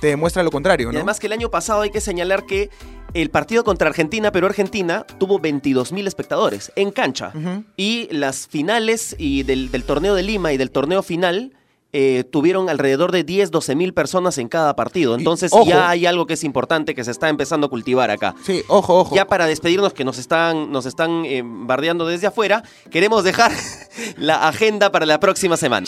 te 0.00 0.08
demuestra 0.08 0.42
lo 0.42 0.50
contrario, 0.50 0.88
Y 0.88 0.92
¿no? 0.92 0.98
además 0.98 1.20
que 1.20 1.26
el 1.28 1.32
año 1.32 1.50
pasado 1.50 1.82
hay 1.82 1.90
que 1.90 2.00
señalar 2.00 2.44
que 2.44 2.70
el 3.14 3.30
partido 3.30 3.62
contra 3.64 3.88
Argentina, 3.88 4.32
pero 4.32 4.46
Argentina, 4.46 5.06
tuvo 5.18 5.38
22.000 5.40 6.06
espectadores 6.06 6.72
en 6.76 6.90
cancha. 6.90 7.32
Y 7.76 8.08
las 8.10 8.46
finales 8.48 9.14
y 9.18 9.42
del, 9.42 9.70
del 9.70 9.84
torneo 9.84 10.14
de 10.14 10.22
Lima 10.22 10.52
y 10.52 10.56
del 10.56 10.70
torneo 10.70 11.02
final 11.02 11.52
eh, 11.94 12.24
tuvieron 12.24 12.70
alrededor 12.70 13.12
de 13.12 13.22
10, 13.22 13.50
12 13.50 13.74
mil 13.74 13.92
personas 13.92 14.38
en 14.38 14.48
cada 14.48 14.74
partido. 14.74 15.14
Entonces 15.14 15.52
ojo. 15.52 15.66
ya 15.66 15.90
hay 15.90 16.06
algo 16.06 16.26
que 16.26 16.34
es 16.34 16.44
importante 16.44 16.94
que 16.94 17.04
se 17.04 17.10
está 17.10 17.28
empezando 17.28 17.66
a 17.66 17.70
cultivar 17.70 18.10
acá. 18.10 18.34
Sí, 18.44 18.62
ojo, 18.68 19.00
ojo. 19.00 19.14
Ya 19.14 19.26
para 19.26 19.46
despedirnos, 19.46 19.92
que 19.92 20.04
nos 20.04 20.18
están, 20.18 20.72
nos 20.72 20.86
están 20.86 21.24
eh, 21.26 21.42
bardeando 21.44 22.06
desde 22.06 22.26
afuera, 22.26 22.62
queremos 22.90 23.24
dejar 23.24 23.52
la 24.16 24.48
agenda 24.48 24.90
para 24.90 25.04
la 25.04 25.20
próxima 25.20 25.56
semana. 25.56 25.86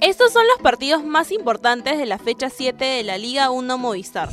Estos 0.00 0.32
son 0.32 0.46
los 0.46 0.62
partidos 0.62 1.04
más 1.04 1.32
importantes 1.32 1.98
de 1.98 2.06
la 2.06 2.18
fecha 2.18 2.48
7 2.48 2.82
de 2.82 3.02
la 3.02 3.18
Liga 3.18 3.50
1 3.50 3.76
Movistar. 3.76 4.30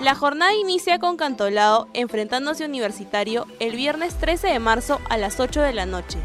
La 0.00 0.14
jornada 0.14 0.54
inicia 0.54 0.98
con 0.98 1.16
Cantolao 1.16 1.88
enfrentándose 1.94 2.62
a 2.62 2.68
Universitario 2.68 3.46
el 3.58 3.74
viernes 3.74 4.14
13 4.18 4.48
de 4.48 4.58
marzo 4.58 5.00
a 5.08 5.16
las 5.16 5.40
8 5.40 5.62
de 5.62 5.72
la 5.72 5.86
noche. 5.86 6.18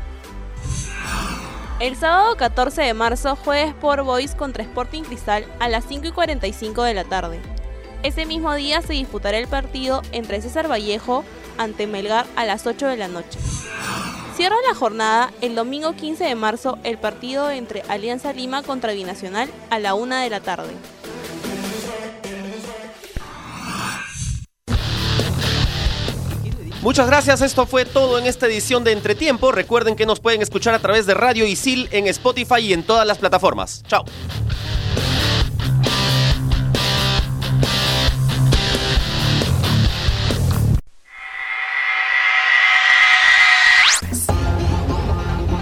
El 1.82 1.96
sábado 1.96 2.36
14 2.38 2.84
de 2.84 2.94
marzo 2.94 3.36
juega 3.36 3.64
Sport 3.64 4.06
Boys 4.06 4.36
contra 4.36 4.62
Sporting 4.62 5.02
Cristal 5.02 5.48
a 5.60 5.68
las 5.68 5.84
5 5.86 6.10
y 6.10 6.12
45 6.12 6.84
de 6.84 6.94
la 6.94 7.06
tarde. 7.06 7.40
Ese 8.04 8.28
mismo 8.28 8.54
día 8.54 8.84
se 8.84 8.94
disputará 8.94 9.40
el 9.40 9.48
partido 9.48 10.04
entre 10.12 10.40
César 10.44 10.70
Vallejo 10.70 11.26
ante 11.58 11.88
Melgar 11.88 12.28
a 12.36 12.46
las 12.46 12.68
8 12.68 12.86
de 12.86 12.98
la 12.98 13.08
noche. 13.08 13.40
Cierra 14.36 14.58
la 14.70 14.76
jornada 14.76 15.32
el 15.42 15.56
domingo 15.56 15.94
15 15.94 16.24
de 16.24 16.36
marzo 16.36 16.78
el 16.84 17.00
partido 17.00 17.50
entre 17.50 17.82
Alianza 17.88 18.32
Lima 18.32 18.62
contra 18.62 18.94
Binacional 18.94 19.50
a 19.72 19.80
la 19.80 19.96
1 19.96 20.18
de 20.18 20.30
la 20.30 20.40
tarde. 20.40 20.76
Muchas 26.82 27.06
gracias, 27.06 27.42
esto 27.42 27.68
fue 27.68 27.86
todo 27.86 28.18
en 28.18 28.26
esta 28.26 28.48
edición 28.48 28.84
de 28.84 28.92
Entretiempo. 28.92 29.52
Recuerden 29.52 29.96
que 29.96 30.08
nos 30.08 30.20
pueden 30.20 30.42
escuchar 30.42 30.74
a 30.74 30.80
través 30.80 31.06
de 31.06 31.14
Radio 31.14 31.46
Isil 31.46 31.88
en 31.92 32.08
Spotify 32.08 32.60
y 32.60 32.74
en 32.74 32.82
todas 32.82 33.06
las 33.06 33.20
plataformas. 33.20 33.84
Chao. 33.88 34.04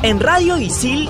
En 0.01 0.21
Radio 0.21 0.57
Isil 0.57 1.09